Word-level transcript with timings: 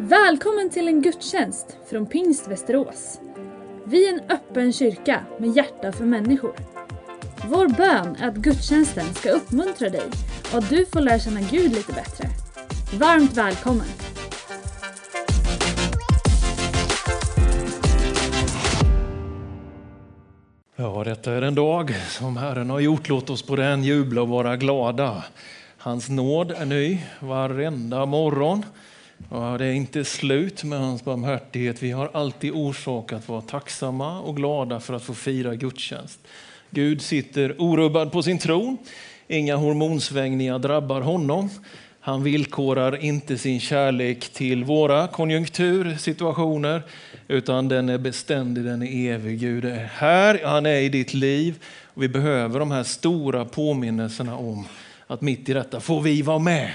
Välkommen 0.00 0.70
till 0.70 0.88
en 0.88 1.02
gudstjänst 1.02 1.76
från 1.90 2.06
Pingst 2.06 2.48
Västerås. 2.48 3.20
Vi 3.84 4.08
är 4.08 4.12
en 4.12 4.30
öppen 4.30 4.72
kyrka 4.72 5.20
med 5.38 5.56
hjärta 5.56 5.92
för 5.92 6.04
människor. 6.04 6.54
Vår 7.48 7.68
bön 7.68 8.16
är 8.20 8.28
att 8.28 8.36
gudstjänsten 8.36 9.14
ska 9.14 9.30
uppmuntra 9.30 9.88
dig 9.88 10.02
och 10.52 10.58
att 10.58 10.70
du 10.70 10.86
får 10.86 11.00
lära 11.00 11.18
känna 11.18 11.40
Gud 11.40 11.72
lite 11.72 11.92
bättre. 11.92 12.28
Varmt 12.98 13.36
välkommen! 13.36 13.86
Ja, 20.76 21.04
detta 21.04 21.32
är 21.32 21.42
en 21.42 21.54
dag 21.54 21.94
som 22.08 22.36
Herren 22.36 22.70
har 22.70 22.80
gjort. 22.80 23.08
Låt 23.08 23.30
oss 23.30 23.42
på 23.42 23.56
den 23.56 23.84
jubla 23.84 24.22
och 24.22 24.28
vara 24.28 24.56
glada. 24.56 25.24
Hans 25.78 26.08
nåd 26.08 26.50
är 26.50 26.66
ny 26.66 27.00
varenda 27.20 28.06
morgon. 28.06 28.64
Och 29.28 29.58
det 29.58 29.66
är 29.66 29.72
inte 29.72 30.04
slut 30.04 30.64
med 30.64 30.78
hans 30.78 31.04
barmhärtighet. 31.04 31.82
Vi 31.82 31.90
har 31.90 32.10
alltid 32.12 32.52
orsak 32.52 33.12
att 33.12 33.28
vara 33.28 33.40
tacksamma 33.40 34.20
och 34.20 34.36
glada 34.36 34.80
för 34.80 34.94
att 34.94 35.02
få 35.02 35.14
fira 35.14 35.54
gudstjänst. 35.54 36.20
Gud 36.70 37.02
sitter 37.02 37.54
orubbad 37.58 38.12
på 38.12 38.22
sin 38.22 38.38
tron. 38.38 38.78
Inga 39.28 39.56
hormonsvängningar 39.56 40.58
drabbar 40.58 41.00
honom. 41.00 41.50
Han 42.00 42.22
villkorar 42.22 43.04
inte 43.04 43.38
sin 43.38 43.60
kärlek 43.60 44.28
till 44.28 44.64
våra 44.64 45.08
konjunktursituationer 45.08 46.82
utan 47.28 47.68
den 47.68 47.88
är 47.88 47.98
beständig, 47.98 48.64
den 48.64 48.82
är 48.82 49.12
evig. 49.14 49.40
Gud 49.40 49.64
är 49.64 49.90
här, 49.92 50.40
han 50.44 50.66
är 50.66 50.80
i 50.80 50.88
ditt 50.88 51.14
liv. 51.14 51.64
Och 51.94 52.02
vi 52.02 52.08
behöver 52.08 52.58
de 52.58 52.70
här 52.70 52.82
stora 52.82 53.44
påminnelserna 53.44 54.36
om 54.36 54.66
att 55.06 55.20
mitt 55.20 55.48
i 55.48 55.52
detta 55.52 55.80
får 55.80 56.00
vi 56.00 56.22
vara 56.22 56.38
med 56.38 56.70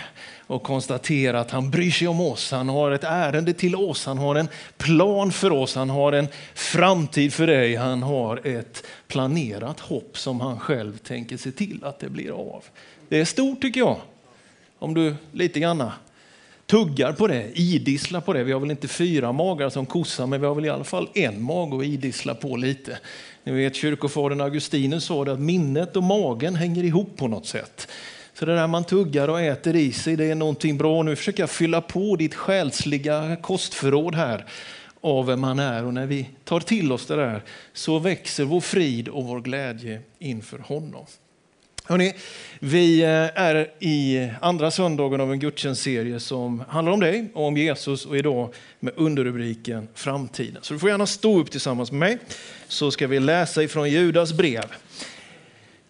och 0.48 0.64
konstatera 0.64 1.40
att 1.40 1.52
han 1.52 1.70
bryr 1.70 1.92
sig 1.92 2.08
om 2.08 2.22
oss. 2.22 2.52
Han 2.52 2.70
har 2.70 2.92
ett 2.92 3.04
ärende 3.04 3.54
till 3.54 3.76
oss, 3.76 4.06
han 4.06 4.18
har 4.18 4.36
en 4.36 4.48
plan 4.78 5.32
för 5.32 5.52
oss, 5.52 5.76
han 5.76 5.90
har 5.90 6.12
en 6.12 6.28
framtid 6.54 7.34
för 7.34 7.48
dig. 7.48 7.76
Han 7.76 8.04
har 8.04 8.48
ett 8.48 8.84
planerat 9.08 9.80
hopp 9.80 10.18
som 10.18 10.42
han 10.42 10.60
själv 10.60 10.98
tänker 10.98 11.38
se 11.38 11.52
till 11.52 11.80
att 11.84 12.00
det 12.00 12.10
blir 12.10 12.32
av. 12.32 12.64
Det 13.10 13.20
är 13.20 13.26
stort 13.26 13.62
tycker 13.62 13.80
jag. 13.80 13.98
Om 14.80 14.94
du 14.94 15.16
lite 15.32 15.60
grann 15.60 15.92
tuggar 16.66 17.14
på 17.14 17.28
det, 17.28 17.52
idisslar 17.60 18.22
på 18.22 18.34
det. 18.34 18.44
Vi 18.44 18.52
har 18.52 18.60
väl 18.60 18.72
inte 18.72 18.88
fyra 18.88 19.32
magar 19.32 19.70
som 19.70 19.86
kossa, 19.86 20.26
men 20.26 20.42
vi 20.42 20.48
har 20.48 20.56
väl 20.56 20.66
i 20.66 20.70
alla 20.70 20.84
fall 20.84 21.10
en 21.14 21.42
mag 21.42 21.74
att 21.74 21.86
idissla 21.86 22.36
på 22.36 22.56
lite. 22.56 23.00
Ni 23.44 23.52
vet 23.52 23.76
kyrkofadern 23.76 24.42
Augustinus 24.42 25.06
sa 25.06 25.26
det 25.26 25.34
att 25.34 25.40
minnet 25.40 25.96
och 25.96 26.04
magen 26.04 26.56
hänger 26.56 26.84
ihop 26.84 27.18
på 27.18 27.28
något 27.28 27.46
sätt. 27.46 27.88
Så 28.34 28.46
det 28.46 28.56
där 28.56 28.68
man 28.68 28.84
tuggar 28.84 29.28
och 29.28 29.42
äter 29.42 29.76
i 29.76 29.92
sig, 29.92 30.16
det 30.16 30.26
är 30.26 30.36
någonting 30.36 30.78
bra. 30.78 31.04
Nu 31.04 31.16
försöker 31.16 31.44
jag 31.44 31.50
fylla 31.50 31.82
på 31.82 32.16
ditt 32.16 32.36
själsliga 32.36 33.38
kostförråd 33.42 34.16
här 34.16 34.46
av 35.02 35.26
vem 35.26 35.40
man 35.40 35.60
är. 35.60 35.86
Och 35.86 35.94
när 35.94 36.06
vi 36.06 36.30
tar 36.44 36.60
till 36.60 36.92
oss 36.92 37.06
det 37.06 37.16
där 37.16 37.44
så 37.74 38.00
växer 38.00 38.44
vår 38.44 38.62
frid 38.62 39.08
och 39.08 39.26
vår 39.26 39.42
glädje 39.42 40.02
inför 40.20 40.60
honom. 40.60 41.06
Hörrni, 41.86 42.14
vi 42.60 43.02
eh, 43.02 43.10
är 43.10 43.72
i 43.80 44.30
andra 44.42 44.72
söndagen 44.72 45.22
av 45.22 45.32
en 45.32 45.40
gudstjänstserie 45.40 46.20
som 46.20 46.64
handlar 46.68 46.94
om 46.94 47.00
dig 47.00 47.32
och 47.34 47.48
om 47.48 47.58
Jesus 47.58 48.06
och 48.06 48.18
idag 48.18 48.54
med 48.80 48.94
underrubriken 48.96 49.88
Framtiden. 49.94 50.58
Så 50.62 50.74
du 50.74 50.80
får 50.80 50.90
gärna 50.90 51.06
stå 51.06 51.40
upp 51.40 51.52
tillsammans 51.52 51.92
med 51.92 52.00
mig 52.00 52.18
så 52.68 52.92
ska 52.92 53.08
vi 53.08 53.20
läsa 53.20 53.64
ifrån 53.64 53.90
Judas 53.90 54.34
brev. 54.34 54.64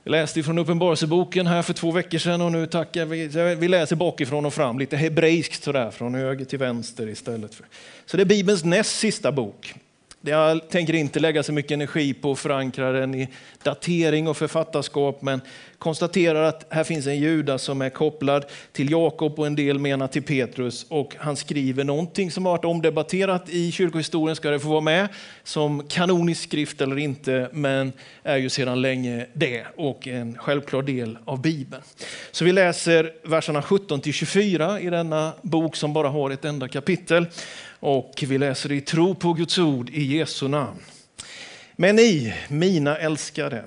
Vi 0.06 0.12
läste 0.12 0.44
från 0.44 0.58
Uppenbarelseboken 0.58 1.48
här 1.48 1.62
för 1.62 1.74
två 1.74 1.92
veckor 1.92 2.18
sedan 2.18 2.42
och 2.42 2.52
nu 2.52 2.66
tackar 2.66 3.06
vi. 3.06 3.56
Vi 3.56 3.68
läser 3.68 3.96
bakifrån 3.96 4.46
och 4.46 4.54
fram, 4.54 4.80
lite 4.80 4.98
hebreiskt 4.98 5.64
sådär, 5.64 5.92
från 5.92 6.16
höger 6.16 6.46
till 6.46 6.60
vänster 6.60 7.08
istället. 7.08 7.56
för. 7.56 7.66
Så 8.06 8.18
det 8.18 8.24
är 8.24 8.26
Bibelns 8.26 8.64
näst 8.64 9.00
sista 9.00 9.32
bok. 9.32 9.74
Jag 10.22 10.70
tänker 10.70 10.94
inte 10.94 11.20
lägga 11.20 11.44
så 11.44 11.54
mycket 11.54 11.72
energi 11.72 12.14
på 12.14 12.32
att 12.32 12.40
förankra 12.40 12.92
den 12.92 13.16
i 13.16 13.28
datering 13.64 14.28
och 14.28 14.38
författarskap, 14.38 15.22
men 15.22 15.42
konstaterar 15.78 16.44
att 16.44 16.66
här 16.70 16.84
finns 16.84 17.08
en 17.08 17.20
Judas 17.20 17.64
som 17.64 17.82
är 17.82 17.90
kopplad 17.90 18.46
till 18.72 18.92
Jakob 18.92 19.40
och 19.40 19.48
en 19.48 19.56
del 19.56 19.80
menar 19.80 20.08
till 20.08 20.24
Petrus. 20.24 20.86
Och 20.90 21.16
han 21.20 21.36
skriver 21.36 21.84
någonting 21.84 22.32
som 22.32 22.46
har 22.46 22.52
varit 22.52 22.66
omdebatterat 22.66 23.50
i 23.50 23.72
kyrkohistorien, 23.72 24.36
ska 24.36 24.50
det 24.50 24.60
få 24.60 24.70
vara 24.70 24.82
med 24.82 25.08
som 25.44 25.88
kanonisk 25.88 26.44
skrift 26.44 26.82
eller 26.82 26.98
inte, 26.98 27.50
men 27.52 27.92
är 28.24 28.38
ju 28.38 28.50
sedan 28.50 28.82
länge 28.82 29.26
det 29.34 29.64
och 29.76 30.08
en 30.08 30.38
självklar 30.38 30.82
del 30.82 31.18
av 31.26 31.42
Bibeln. 31.42 31.84
Så 32.32 32.46
vi 32.46 32.52
läser 32.52 33.14
verserna 33.24 33.62
17 33.62 34.02
till 34.02 34.14
24 34.14 34.80
i 34.80 34.90
denna 34.90 35.34
bok 35.42 35.76
som 35.76 35.94
bara 35.94 36.10
har 36.10 36.30
ett 36.30 36.46
enda 36.46 36.68
kapitel. 36.68 37.26
Och 37.80 38.24
vi 38.28 38.38
läser 38.38 38.72
i 38.72 38.82
tro 38.82 39.16
på 39.16 39.34
Guds 39.34 39.58
ord 39.58 39.90
i 39.90 40.18
Jesu 40.18 40.48
namn. 40.48 40.80
Men 41.76 41.96
ni, 41.96 42.34
mina 42.48 42.98
älskade, 42.98 43.64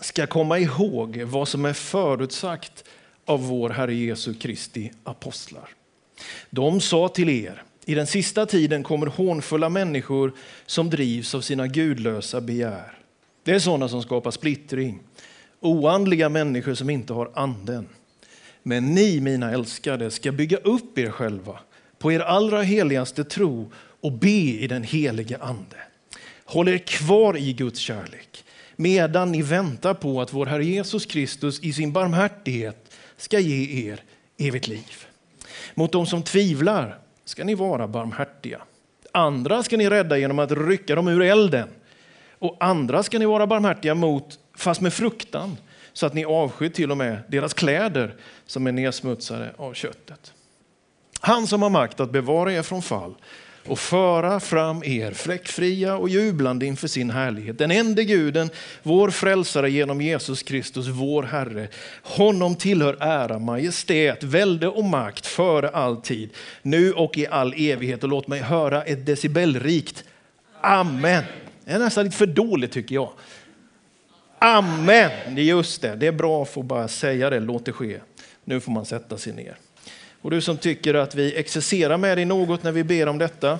ska 0.00 0.26
komma 0.26 0.58
ihåg 0.58 1.22
vad 1.22 1.48
som 1.48 1.64
är 1.64 1.72
förutsagt 1.72 2.84
av 3.24 3.46
vår 3.48 3.70
Herre 3.70 3.94
Jesu 3.94 4.34
Kristi 4.34 4.92
apostlar. 5.04 5.68
De 6.50 6.80
sa 6.80 7.08
till 7.08 7.28
er, 7.28 7.62
i 7.84 7.94
den 7.94 8.06
sista 8.06 8.46
tiden 8.46 8.82
kommer 8.82 9.06
hånfulla 9.06 9.68
människor 9.68 10.32
som 10.66 10.90
drivs 10.90 11.34
av 11.34 11.40
sina 11.40 11.66
gudlösa 11.66 12.40
begär. 12.40 12.98
Det 13.44 13.52
är 13.52 13.58
sådana 13.58 13.88
som 13.88 14.02
skapar 14.02 14.30
splittring, 14.30 15.00
oandliga 15.60 16.28
människor 16.28 16.74
som 16.74 16.90
inte 16.90 17.12
har 17.12 17.30
anden. 17.34 17.88
Men 18.62 18.94
ni, 18.94 19.20
mina 19.20 19.52
älskade, 19.52 20.10
ska 20.10 20.32
bygga 20.32 20.56
upp 20.56 20.98
er 20.98 21.10
själva 21.10 21.58
på 21.98 22.12
er 22.12 22.20
allra 22.20 22.62
heligaste 22.62 23.24
tro 23.24 23.72
och 24.00 24.12
be 24.12 24.28
i 24.30 24.66
den 24.66 24.82
helige 24.82 25.38
ande. 25.38 25.76
Håll 26.44 26.68
er 26.68 26.78
kvar 26.78 27.36
i 27.36 27.52
Guds 27.52 27.78
kärlek 27.80 28.27
medan 28.80 29.32
ni 29.32 29.42
väntar 29.42 29.94
på 29.94 30.20
att 30.20 30.32
vår 30.32 30.46
Herre 30.46 30.64
Jesus 30.64 31.06
Kristus 31.06 31.60
i 31.60 31.72
sin 31.72 31.92
barmhärtighet 31.92 32.94
ska 33.16 33.38
ge 33.38 33.88
er 33.88 34.00
evigt 34.36 34.68
liv. 34.68 35.06
Mot 35.74 35.92
dem 35.92 36.06
som 36.06 36.22
tvivlar 36.22 36.98
ska 37.24 37.44
ni 37.44 37.54
vara 37.54 37.88
barmhärtiga. 37.88 38.60
Andra 39.12 39.62
ska 39.62 39.76
ni 39.76 39.90
rädda 39.90 40.18
genom 40.18 40.38
att 40.38 40.52
rycka 40.52 40.94
dem 40.94 41.08
ur 41.08 41.22
elden. 41.22 41.68
Och 42.38 42.56
andra 42.60 43.02
ska 43.02 43.18
ni 43.18 43.26
vara 43.26 43.46
barmhärtiga 43.46 43.94
mot, 43.94 44.38
fast 44.56 44.80
med 44.80 44.92
fruktan, 44.92 45.56
så 45.92 46.06
att 46.06 46.14
ni 46.14 46.24
avskyr 46.24 46.68
till 46.68 46.90
och 46.90 46.96
med 46.96 47.18
deras 47.28 47.54
kläder 47.54 48.14
som 48.46 48.66
är 48.66 48.72
nedsmutsade 48.72 49.52
av 49.56 49.74
köttet. 49.74 50.32
Han 51.20 51.46
som 51.46 51.62
har 51.62 51.70
makt 51.70 52.00
att 52.00 52.10
bevara 52.10 52.52
er 52.52 52.62
från 52.62 52.82
fall 52.82 53.14
och 53.66 53.78
föra 53.78 54.40
fram 54.40 54.84
er 54.84 55.12
fläckfria 55.12 55.96
och 55.96 56.08
jublande 56.08 56.66
inför 56.66 56.88
sin 56.88 57.10
härlighet. 57.10 57.58
Den 57.58 57.70
enda 57.70 58.02
guden, 58.02 58.50
vår 58.82 59.10
frälsare 59.10 59.70
genom 59.70 60.00
Jesus 60.00 60.42
Kristus, 60.42 60.86
vår 60.86 61.22
Herre. 61.22 61.68
Honom 62.02 62.56
tillhör 62.56 62.96
ära, 63.00 63.38
majestät, 63.38 64.22
välde 64.22 64.68
och 64.68 64.84
makt 64.84 65.26
före 65.26 65.68
all 65.68 65.96
tid, 65.96 66.30
nu 66.62 66.92
och 66.92 67.18
i 67.18 67.26
all 67.26 67.54
evighet. 67.56 68.02
Och 68.02 68.08
låt 68.08 68.28
mig 68.28 68.40
höra 68.40 68.82
ett 68.82 69.06
decibelrikt 69.06 70.04
Amen. 70.60 71.24
Det 71.64 71.72
är 71.72 71.78
nästan 71.78 72.04
lite 72.04 72.16
för 72.16 72.26
dåligt 72.26 72.72
tycker 72.72 72.94
jag. 72.94 73.10
Amen, 74.38 75.36
just 75.36 75.82
det. 75.82 75.96
Det 75.96 76.06
är 76.06 76.12
bra 76.12 76.42
att 76.42 76.48
få 76.48 76.62
bara 76.62 76.88
säga 76.88 77.30
det, 77.30 77.40
låt 77.40 77.64
det 77.64 77.72
ske. 77.72 78.00
Nu 78.44 78.60
får 78.60 78.72
man 78.72 78.84
sätta 78.84 79.18
sig 79.18 79.32
ner. 79.32 79.56
Och 80.22 80.30
du 80.30 80.40
som 80.40 80.56
tycker 80.56 80.94
att 80.94 81.14
vi 81.14 81.34
exercerar 81.36 81.96
med 81.98 82.18
dig 82.18 82.24
något 82.24 82.62
när 82.62 82.72
vi 82.72 82.84
ber 82.84 83.08
om 83.08 83.18
detta, 83.18 83.58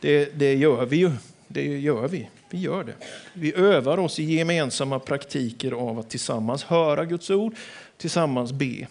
det, 0.00 0.38
det 0.38 0.54
gör 0.54 0.86
vi 0.86 0.96
ju. 0.96 1.10
Det 1.48 1.78
gör 1.78 2.08
vi. 2.08 2.28
Vi 2.50 2.58
gör 2.58 2.84
det. 2.84 2.94
Vi 3.32 3.54
övar 3.54 3.98
oss 3.98 4.18
i 4.18 4.34
gemensamma 4.34 4.98
praktiker 4.98 5.72
av 5.72 5.98
att 5.98 6.10
tillsammans 6.10 6.64
höra 6.64 7.04
Guds 7.04 7.30
ord, 7.30 7.54
tillsammans 7.96 8.52
be. 8.52 8.86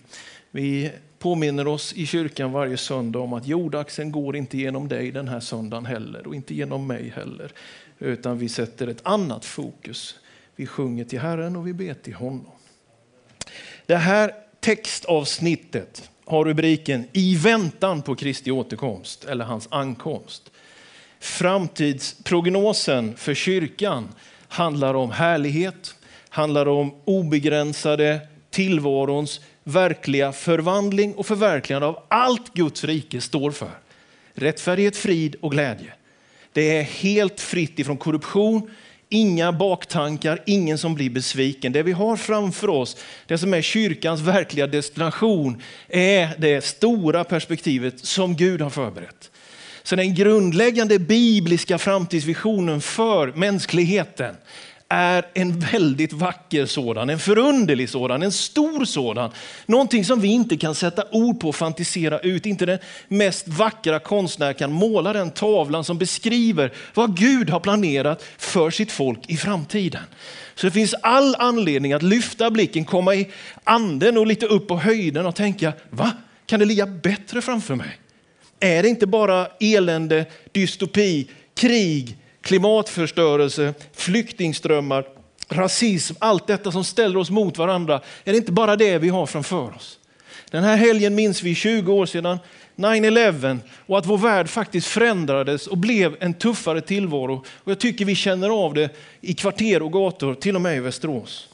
Vi 0.52 0.92
påminner 1.20 1.68
oss 1.68 1.94
i 1.94 2.06
kyrkan 2.06 2.52
varje 2.52 2.78
söndag 2.78 3.20
om 3.20 3.34
att 3.34 3.48
jordaxeln 3.48 4.12
går 4.12 4.36
inte 4.36 4.58
genom 4.58 4.88
dig 4.88 5.12
den 5.12 5.28
här 5.28 5.40
söndagen 5.40 5.86
heller 5.86 6.28
och 6.28 6.36
inte 6.36 6.54
genom 6.54 6.88
mig 6.88 7.14
heller. 7.16 7.52
Utan 8.00 8.38
vi 8.38 8.50
sätter 8.50 8.88
ett 8.88 9.06
annat 9.06 9.46
fokus. 9.46 10.16
Vi 10.56 10.68
sjunger 10.68 11.06
till 11.06 11.20
Herren 11.20 11.56
och 11.56 11.68
vi 11.68 11.74
ber 11.74 11.94
till 11.94 12.14
honom. 12.14 12.52
Det 13.86 13.96
här 13.96 14.36
textavsnittet 14.60 16.10
har 16.26 16.46
rubriken 16.46 17.08
I 17.14 17.36
väntan 17.36 18.02
på 18.02 18.16
Kristi 18.16 18.52
återkomst 18.52 19.26
eller 19.26 19.46
hans 19.46 19.68
ankomst. 19.72 20.52
Framtidsprognosen 21.20 23.16
för 23.16 23.34
kyrkan 23.34 24.08
handlar 24.48 24.94
om 24.94 25.12
härlighet, 25.12 25.96
handlar 26.30 26.68
om 26.68 26.94
obegränsade 27.06 28.20
tillvarons 28.50 29.42
verkliga 29.64 30.32
förvandling 30.32 31.16
och 31.16 31.26
förverkligande 31.26 31.88
av 31.88 32.04
allt 32.08 32.54
Guds 32.54 32.84
rike 32.84 33.22
står 33.22 33.52
för. 33.52 33.72
Rättfärdighet, 34.34 34.98
frid 34.98 35.36
och 35.42 35.52
glädje. 35.52 35.94
Det 36.54 36.78
är 36.78 36.84
helt 36.84 37.42
fritt 37.42 37.80
ifrån 37.80 37.98
korruption, 37.98 38.72
Inga 39.14 39.52
baktankar, 39.52 40.40
ingen 40.46 40.78
som 40.78 40.96
blir 40.96 41.10
besviken. 41.10 41.72
Det 41.72 41.84
vi 41.84 41.92
har 41.92 42.18
framför 42.18 42.70
oss, 42.70 42.98
det 43.28 43.38
som 43.38 43.54
är 43.54 43.62
kyrkans 43.62 44.22
verkliga 44.22 44.68
destination, 44.68 45.62
är 45.90 46.30
det 46.38 46.66
stora 46.66 47.24
perspektivet 47.24 48.06
som 48.06 48.36
Gud 48.36 48.62
har 48.62 48.70
förberett. 48.70 49.32
Så 49.84 49.96
den 49.96 50.16
grundläggande 50.16 51.00
bibliska 51.00 51.78
framtidsvisionen 51.78 52.82
för 52.82 53.28
mänskligheten 53.28 54.36
är 54.90 55.26
en 55.34 55.60
väldigt 55.60 56.14
vacker 56.14 56.66
sådan, 56.66 57.10
en 57.10 57.20
förunderlig 57.20 57.90
sådan, 57.90 58.24
en 58.24 58.32
stor 58.32 58.86
sådan. 58.86 59.32
Någonting 59.66 60.06
som 60.06 60.22
vi 60.22 60.28
inte 60.28 60.58
kan 60.58 60.76
sätta 60.76 61.04
ord 61.12 61.40
på 61.40 61.50
och 61.50 61.56
fantisera 61.56 62.20
ut. 62.20 62.46
Inte 62.46 62.66
den 62.66 62.80
mest 63.08 63.48
vackra 63.48 64.00
konstnär 64.00 64.54
kan 64.54 64.72
måla 64.72 65.14
den 65.14 65.32
tavlan 65.32 65.84
som 65.84 65.98
beskriver 65.98 66.74
vad 66.94 67.18
Gud 67.18 67.50
har 67.50 67.60
planerat 67.60 68.24
för 68.38 68.70
sitt 68.70 68.92
folk 68.92 69.20
i 69.28 69.38
framtiden. 69.38 70.04
Så 70.56 70.68
det 70.68 70.72
finns 70.72 70.94
all 71.02 71.36
anledning 71.36 71.94
att 71.94 72.04
lyfta 72.04 72.52
blicken, 72.52 72.86
komma 72.86 73.16
i 73.16 73.30
anden 73.64 74.18
och 74.18 74.28
lite 74.28 74.46
upp 74.46 74.68
på 74.68 74.78
höjden 74.78 75.26
och 75.26 75.36
tänka, 75.36 75.74
va? 75.90 76.12
Kan 76.46 76.60
det 76.60 76.66
ligga 76.66 76.86
bättre 76.86 77.42
framför 77.42 77.76
mig? 77.76 78.00
Är 78.60 78.84
det 78.84 78.90
inte 78.90 79.08
bara 79.08 79.48
elände, 79.60 80.26
dystopi, 80.52 81.28
krig, 81.56 82.18
klimatförstörelse, 82.44 83.74
flyktingströmmar, 83.94 85.06
rasism, 85.50 86.16
allt 86.20 86.48
detta 86.48 86.72
som 86.72 86.84
ställer 86.84 87.20
oss 87.20 87.30
mot 87.30 87.58
varandra. 87.58 88.02
Är 88.24 88.32
det 88.32 88.38
inte 88.38 88.52
bara 88.52 88.76
det 88.76 88.98
vi 88.98 89.10
har 89.10 89.26
framför 89.26 89.76
oss? 89.76 90.00
Den 90.52 90.64
här 90.64 90.76
helgen 90.76 91.16
minns 91.16 91.44
vi 91.44 91.56
20 91.56 91.94
år 91.94 92.06
sedan 92.06 92.40
9-11 92.76 93.60
och 93.86 93.98
att 93.98 94.06
vår 94.06 94.18
värld 94.18 94.50
faktiskt 94.50 94.88
förändrades 94.88 95.68
och 95.68 95.78
blev 95.78 96.16
en 96.20 96.34
tuffare 96.34 96.82
tillvaro. 96.82 97.44
Och 97.54 97.72
jag 97.72 97.80
tycker 97.80 98.06
vi 98.06 98.16
känner 98.16 98.50
av 98.50 98.74
det 98.74 98.90
i 99.22 99.34
kvarter 99.34 99.82
och 99.82 99.92
gator, 99.92 100.34
till 100.34 100.56
och 100.56 100.62
med 100.62 100.78
i 100.78 100.80
Västerås. 100.80 101.50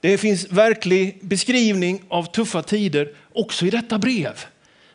Det 0.00 0.18
finns 0.18 0.46
verklig 0.50 1.18
beskrivning 1.22 2.02
av 2.08 2.24
tuffa 2.24 2.62
tider 2.62 3.12
också 3.32 3.66
i 3.66 3.70
detta 3.70 3.98
brev. 3.98 4.44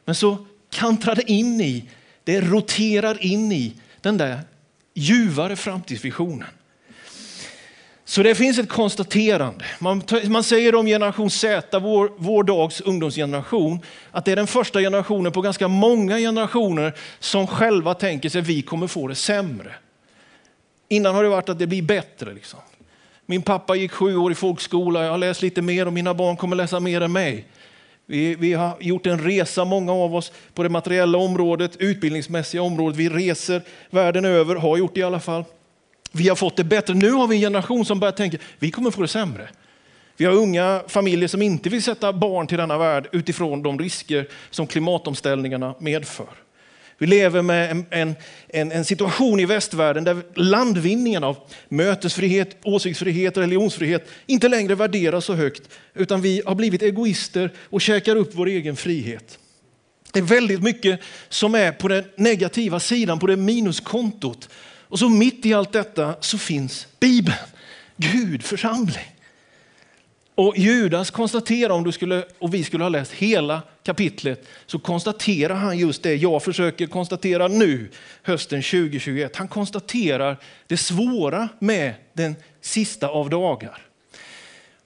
Men 0.06 0.16
så 0.16 0.38
kantrar 0.72 1.16
det 1.16 1.32
in 1.32 1.62
i, 1.62 1.90
det 2.24 2.42
roterar 2.42 3.26
in 3.26 3.52
i 3.52 3.74
den 4.02 4.18
där 4.18 4.40
ljuvare 4.98 5.56
framtidsvisionen. 5.56 6.48
Så 8.06 8.24
det 8.24 8.36
finns 8.36 8.60
ett 8.60 8.70
konstaterande. 8.70 9.66
Man, 9.80 10.04
man 10.30 10.44
säger 10.44 10.76
om 10.76 10.86
generation 10.86 11.30
Z, 11.30 11.80
vår, 11.80 12.12
vår 12.18 12.44
dags 12.44 12.82
ungdomsgeneration, 12.82 13.80
att 14.12 14.26
det 14.26 14.32
är 14.32 14.36
den 14.36 14.48
första 14.48 14.80
generationen 14.80 15.32
på 15.32 15.42
ganska 15.42 15.68
många 15.68 16.18
generationer 16.18 16.94
som 17.20 17.48
själva 17.48 17.94
tänker 17.94 18.30
sig 18.30 18.42
att 18.42 18.48
vi 18.48 18.62
kommer 18.62 18.88
få 18.88 19.08
det 19.08 19.16
sämre. 19.16 19.76
Innan 20.90 21.16
har 21.16 21.24
det 21.24 21.30
varit 21.30 21.50
att 21.50 21.60
det 21.60 21.68
blir 21.68 21.82
bättre. 21.82 22.34
Liksom. 22.34 22.60
Min 23.26 23.42
pappa 23.42 23.76
gick 23.76 23.92
sju 23.92 24.18
år 24.18 24.32
i 24.32 24.36
folkskola, 24.36 25.04
jag 25.04 25.12
har 25.12 25.18
läst 25.18 25.42
lite 25.42 25.62
mer 25.62 25.86
och 25.86 25.94
mina 25.94 26.14
barn 26.14 26.38
kommer 26.38 26.56
läsa 26.56 26.80
mer 26.80 27.02
än 27.02 27.12
mig. 27.12 27.46
Vi, 28.10 28.36
vi, 28.36 28.54
har 28.54 28.78
gjort 28.80 29.06
en 29.06 29.20
resa, 29.20 29.66
många 29.66 29.92
av 29.92 30.16
oss, 30.16 30.32
på 30.54 30.64
det 30.64 30.70
materiella 30.70 31.18
området, 31.18 31.76
utbildningsmässiga 31.80 32.62
området. 32.62 32.98
Vi 32.98 33.10
reser 33.10 33.62
världen 33.90 34.26
över, 34.26 34.56
har 34.56 34.78
gjort 34.78 34.94
det 34.94 35.00
i 35.00 35.04
alla 35.04 35.20
fall. 35.20 35.44
Vi 36.12 36.30
har 36.30 36.36
fått 36.36 36.56
det 36.56 36.64
bättre. 36.64 36.94
Nu 36.94 37.12
har 37.12 37.28
vi 37.28 37.36
en 37.36 37.42
generation 37.42 37.86
som 37.86 38.00
börjar 38.00 38.12
tänka, 38.12 38.38
vi 38.60 38.72
kommer 38.72 38.92
få 38.92 39.02
det 39.02 39.08
sämre. 39.08 39.50
Vi 40.18 40.26
har 40.26 40.34
unga 40.34 40.84
familjer 40.88 41.28
som 41.28 41.42
inte 41.42 41.70
vill 41.70 41.84
sätta 41.84 42.14
barn 42.14 42.48
till 42.48 42.58
denna 42.58 42.78
värld 42.78 43.10
utifrån 43.12 43.64
de 43.64 43.80
risker 43.80 44.28
som 44.50 44.68
klimatomställningarna 44.68 45.76
medför. 45.80 46.47
Vi 46.98 47.08
lever 47.08 47.42
med 47.42 47.72
en, 47.72 47.86
en, 47.90 48.16
en, 48.48 48.72
en, 48.72 48.86
situation 48.86 49.40
i 49.40 49.46
västvärlden 49.46 50.04
där 50.04 50.24
landvinningen 50.36 51.24
av 51.24 51.38
mötesfrihet, 51.70 52.58
åsiktsfrihet, 52.64 53.38
och 53.38 53.44
religionsfrihet 53.44 54.10
inte 54.26 54.48
längre 54.48 54.76
värderas 54.76 55.26
så 55.26 55.34
högt, 55.34 55.70
utan 55.94 56.22
vi 56.22 56.42
har 56.46 56.56
blivit 56.56 56.82
egoister 56.82 57.52
och 57.64 57.82
käkar 57.82 58.16
upp 58.16 58.32
vår 58.34 58.48
egen 58.48 58.76
frihet. 58.76 59.40
Det 60.14 60.20
är 60.20 60.24
väldigt 60.24 60.64
mycket 60.64 61.00
som 61.30 61.56
är 61.56 61.72
på 61.72 61.88
den 61.88 62.04
negativa 62.16 62.80
sidan, 62.80 63.20
på 63.20 63.28
det 63.28 63.38
minuskontot. 63.38 64.50
Och 64.90 65.00
så 65.00 65.10
mitt 65.10 65.46
i 65.46 65.54
allt 65.54 65.74
detta 65.74 66.16
så 66.22 66.38
finns 66.38 66.88
Bibeln, 67.00 67.38
Gud, 67.98 68.44
församling. 68.44 69.17
Och 70.38 70.58
Judas 70.58 71.12
konstaterar, 71.12 71.70
om 71.70 71.84
du 71.84 71.92
skulle, 71.92 72.24
och 72.40 72.54
vi 72.54 72.64
skulle 72.64 72.84
ha 72.84 72.90
läst 72.90 73.12
hela 73.12 73.62
kapitlet, 73.84 74.48
så 74.66 74.80
konstaterar 74.80 75.56
han 75.56 75.78
just 75.78 76.04
det 76.04 76.16
jag 76.16 76.44
försöker 76.44 76.88
konstatera 76.88 77.48
nu, 77.48 77.90
hösten 78.24 78.62
2021. 78.62 79.36
Han 79.36 79.48
konstaterar 79.48 80.38
det 80.68 80.78
svåra 80.78 81.50
med 81.60 81.94
den 82.14 82.36
sista 82.62 83.08
av 83.08 83.30
dagar. 83.30 83.82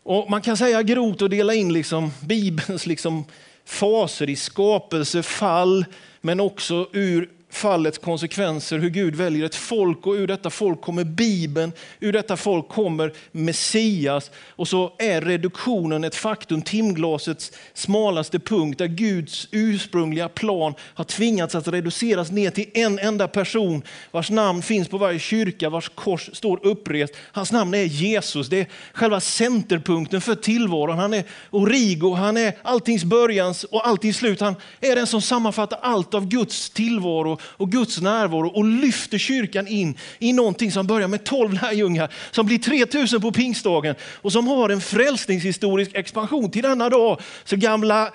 Och 0.03 0.29
man 0.29 0.41
kan 0.41 0.57
säga 0.57 0.83
grovt 0.83 1.21
och 1.21 1.29
dela 1.29 1.53
in 1.53 1.73
liksom 1.73 2.11
Bibelns 2.21 2.85
liksom 2.85 3.25
faser 3.65 4.29
i 4.29 4.35
skapelse, 4.35 5.23
fall, 5.23 5.85
men 6.21 6.39
också 6.39 6.89
ur 6.93 7.29
fallets 7.51 7.97
konsekvenser, 7.97 8.79
hur 8.79 8.89
Gud 8.89 9.15
väljer 9.15 9.45
ett 9.45 9.55
folk 9.55 10.07
och 10.07 10.13
ur 10.13 10.27
detta 10.27 10.49
folk 10.49 10.81
kommer 10.81 11.03
Bibeln, 11.03 11.71
ur 11.99 12.13
detta 12.13 12.37
folk 12.37 12.67
kommer 12.69 13.13
Messias 13.31 14.31
och 14.49 14.67
så 14.67 14.93
är 14.99 15.21
reduktionen 15.21 16.03
ett 16.03 16.15
faktum, 16.15 16.61
timglasets 16.61 17.51
smalaste 17.73 18.39
punkt 18.39 18.77
där 18.77 18.87
Guds 18.87 19.47
ursprungliga 19.51 20.29
plan 20.29 20.73
har 20.79 21.03
tvingats 21.03 21.55
att 21.55 21.67
reduceras 21.67 22.31
ner 22.31 22.51
till 22.51 22.69
en 22.73 22.99
enda 22.99 23.27
person 23.27 23.81
vars 24.11 24.29
namn 24.29 24.61
finns 24.61 24.87
på 24.87 24.97
varje 24.97 25.19
kyrka, 25.19 25.69
vars 25.69 25.89
kors 25.89 26.29
står 26.33 26.65
upprest. 26.65 27.13
Hans 27.31 27.51
namn 27.51 27.73
är 27.73 27.83
Jesus, 27.83 28.47
det 28.47 28.59
är 28.59 28.67
själva 28.93 29.19
centerpunkten 29.19 30.21
för 30.21 30.35
tillvaron. 30.35 30.99
Han 30.99 31.13
är 31.13 31.23
origo, 31.49 32.13
han 32.13 32.37
är 32.37 32.53
alltings 32.63 33.03
börjans 33.03 33.63
och 33.63 33.87
alltings 33.87 34.17
slut. 34.17 34.41
Han 34.41 34.55
är 34.81 34.95
den 34.95 35.07
som 35.07 35.21
sammanfattar 35.21 35.79
allt 35.81 36.13
av 36.13 36.27
Guds 36.27 36.69
tillvaro 36.69 37.37
och 37.43 37.71
Guds 37.71 38.01
närvaro 38.01 38.47
och 38.47 38.65
lyfter 38.65 39.17
kyrkan 39.17 39.67
in 39.67 39.97
i 40.19 40.33
någonting 40.33 40.71
som 40.71 40.87
börjar 40.87 41.07
med 41.07 41.23
12 41.23 41.53
lärjungar 41.53 42.13
som 42.31 42.45
blir 42.45 42.57
3000 42.57 43.21
på 43.21 43.31
pingstdagen 43.31 43.95
och 44.01 44.31
som 44.31 44.47
har 44.47 44.69
en 44.69 44.81
frälsningshistorisk 44.81 45.91
expansion 45.93 46.51
till 46.51 46.63
denna 46.63 46.89
dag. 46.89 47.21
Så 47.43 47.55
gamla 47.55 48.13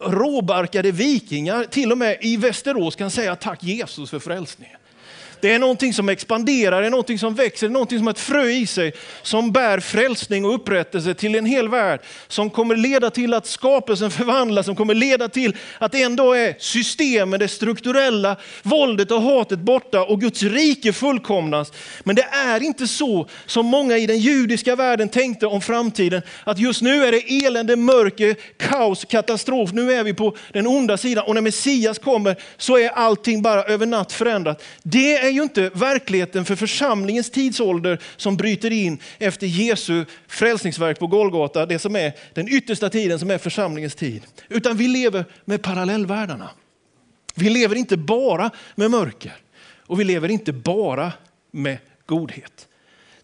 råbarkade 0.00 0.90
vikingar 0.90 1.64
till 1.64 1.92
och 1.92 1.98
med 1.98 2.18
i 2.20 2.36
Västerås 2.36 2.96
kan 2.96 3.10
säga 3.10 3.36
tack 3.36 3.62
Jesus 3.62 4.10
för 4.10 4.18
frälsningen. 4.18 4.76
Det 5.40 5.52
är 5.52 5.58
någonting 5.58 5.94
som 5.94 6.08
expanderar, 6.08 6.80
det 6.80 6.86
är 6.86 6.90
någonting 6.90 7.18
som 7.18 7.34
växer, 7.34 7.66
det 7.66 7.70
är 7.70 7.72
någonting 7.72 7.98
som 7.98 8.06
har 8.06 8.14
ett 8.14 8.20
frö 8.20 8.44
i 8.44 8.66
sig 8.66 8.92
som 9.22 9.52
bär 9.52 9.80
frälsning 9.80 10.44
och 10.44 10.54
upprättelse 10.54 11.14
till 11.14 11.34
en 11.34 11.46
hel 11.46 11.68
värld. 11.68 12.00
Som 12.28 12.50
kommer 12.50 12.76
leda 12.76 13.10
till 13.10 13.34
att 13.34 13.46
skapelsen 13.46 14.10
förvandlas, 14.10 14.66
som 14.66 14.76
kommer 14.76 14.94
leda 14.94 15.28
till 15.28 15.56
att 15.78 15.94
en 15.94 16.16
dag 16.16 16.40
är 16.40 16.54
systemen, 16.58 17.40
det 17.40 17.48
strukturella 17.48 18.36
våldet 18.62 19.10
och 19.10 19.22
hatet 19.22 19.58
borta 19.58 20.02
och 20.04 20.20
Guds 20.20 20.42
rike 20.42 20.92
fullkomnas. 20.92 21.72
Men 22.04 22.16
det 22.16 22.26
är 22.32 22.62
inte 22.62 22.86
så 22.86 23.28
som 23.46 23.66
många 23.66 23.96
i 23.98 24.06
den 24.06 24.18
judiska 24.18 24.76
världen 24.76 25.08
tänkte 25.08 25.46
om 25.46 25.60
framtiden. 25.60 26.22
Att 26.44 26.58
just 26.58 26.82
nu 26.82 27.04
är 27.04 27.12
det 27.12 27.46
elände, 27.46 27.76
mörker, 27.76 28.36
kaos, 28.56 29.04
katastrof. 29.04 29.72
Nu 29.72 29.92
är 29.92 30.04
vi 30.04 30.14
på 30.14 30.36
den 30.52 30.66
onda 30.66 30.96
sidan 30.96 31.24
och 31.24 31.34
när 31.34 31.42
Messias 31.42 31.98
kommer 31.98 32.36
så 32.56 32.78
är 32.78 32.88
allting 32.88 33.42
bara 33.42 33.64
över 33.64 33.86
natt 33.86 34.12
förändrat. 34.12 34.62
Det 34.82 35.27
är 35.28 35.32
ju 35.32 35.42
inte 35.42 35.70
verkligheten 35.74 36.44
för 36.44 36.56
församlingens 36.56 37.30
tidsålder 37.30 37.98
som 38.16 38.36
bryter 38.36 38.70
in 38.70 38.98
efter 39.18 39.46
Jesu 39.46 40.04
frälsningsverk 40.26 40.98
på 40.98 41.06
Golgata, 41.06 41.66
det 41.66 41.78
som 41.78 41.96
är 41.96 42.12
den 42.34 42.48
yttersta 42.48 42.90
tiden 42.90 43.18
som 43.18 43.30
är 43.30 43.38
församlingens 43.38 43.94
tid. 43.94 44.22
Utan 44.48 44.76
vi 44.76 44.88
lever 44.88 45.24
med 45.44 45.62
parallellvärldarna. 45.62 46.50
Vi 47.34 47.50
lever 47.50 47.76
inte 47.76 47.96
bara 47.96 48.50
med 48.74 48.90
mörker 48.90 49.36
och 49.86 50.00
vi 50.00 50.04
lever 50.04 50.28
inte 50.28 50.52
bara 50.52 51.12
med 51.50 51.78
godhet. 52.06 52.68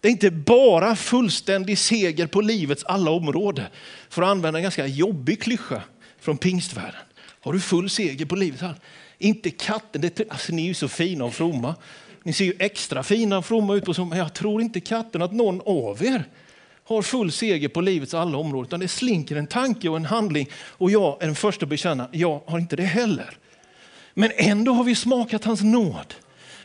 Det 0.01 0.07
är 0.07 0.11
inte 0.11 0.31
bara 0.31 0.95
fullständig 0.95 1.77
seger 1.77 2.27
på 2.27 2.41
livets 2.41 2.83
alla 2.83 3.11
områden. 3.11 3.65
För 4.09 4.21
att 4.21 4.27
använda 4.27 4.59
en 4.59 4.63
ganska 4.63 4.87
jobbig 4.87 5.41
klyscha 5.41 5.81
från 6.19 6.37
pingstvärlden. 6.37 7.01
Har 7.39 7.53
du 7.53 7.59
full 7.59 7.89
seger 7.89 8.25
på 8.25 8.35
livets 8.35 8.63
alla 8.63 8.75
inte 9.17 9.49
katten, 9.49 10.01
det, 10.01 10.21
alltså 10.29 10.53
ni 10.53 10.63
är 10.63 10.67
ju 10.67 10.73
så 10.73 10.87
fina 10.87 11.25
och 11.25 11.33
fromma. 11.33 11.75
Ni 12.23 12.33
ser 12.33 12.45
ju 12.45 12.53
extra 12.59 13.03
fina 13.03 13.37
och 13.37 13.45
fromma 13.45 13.75
ut 13.75 13.85
på 13.85 14.05
men 14.05 14.19
jag 14.19 14.33
tror 14.33 14.61
inte 14.61 14.79
katten 14.79 15.21
att 15.21 15.33
någon 15.33 15.61
av 15.65 16.03
er 16.03 16.23
har 16.83 17.01
full 17.01 17.31
seger 17.31 17.67
på 17.67 17.81
livets 17.81 18.13
alla 18.13 18.37
områden, 18.37 18.67
utan 18.67 18.79
det 18.79 18.87
slinker 18.87 19.35
en 19.35 19.47
tanke 19.47 19.89
och 19.89 19.95
en 19.95 20.05
handling. 20.05 20.49
Och 20.53 20.91
jag 20.91 21.23
är 21.23 21.25
den 21.25 21.35
första 21.35 21.65
att 21.65 21.69
bekänna, 21.69 22.09
jag 22.11 22.41
har 22.45 22.59
inte 22.59 22.75
det 22.75 22.83
heller. 22.83 23.37
Men 24.13 24.31
ändå 24.35 24.73
har 24.73 24.83
vi 24.83 24.95
smakat 24.95 25.43
hans 25.43 25.61
nåd. 25.61 26.13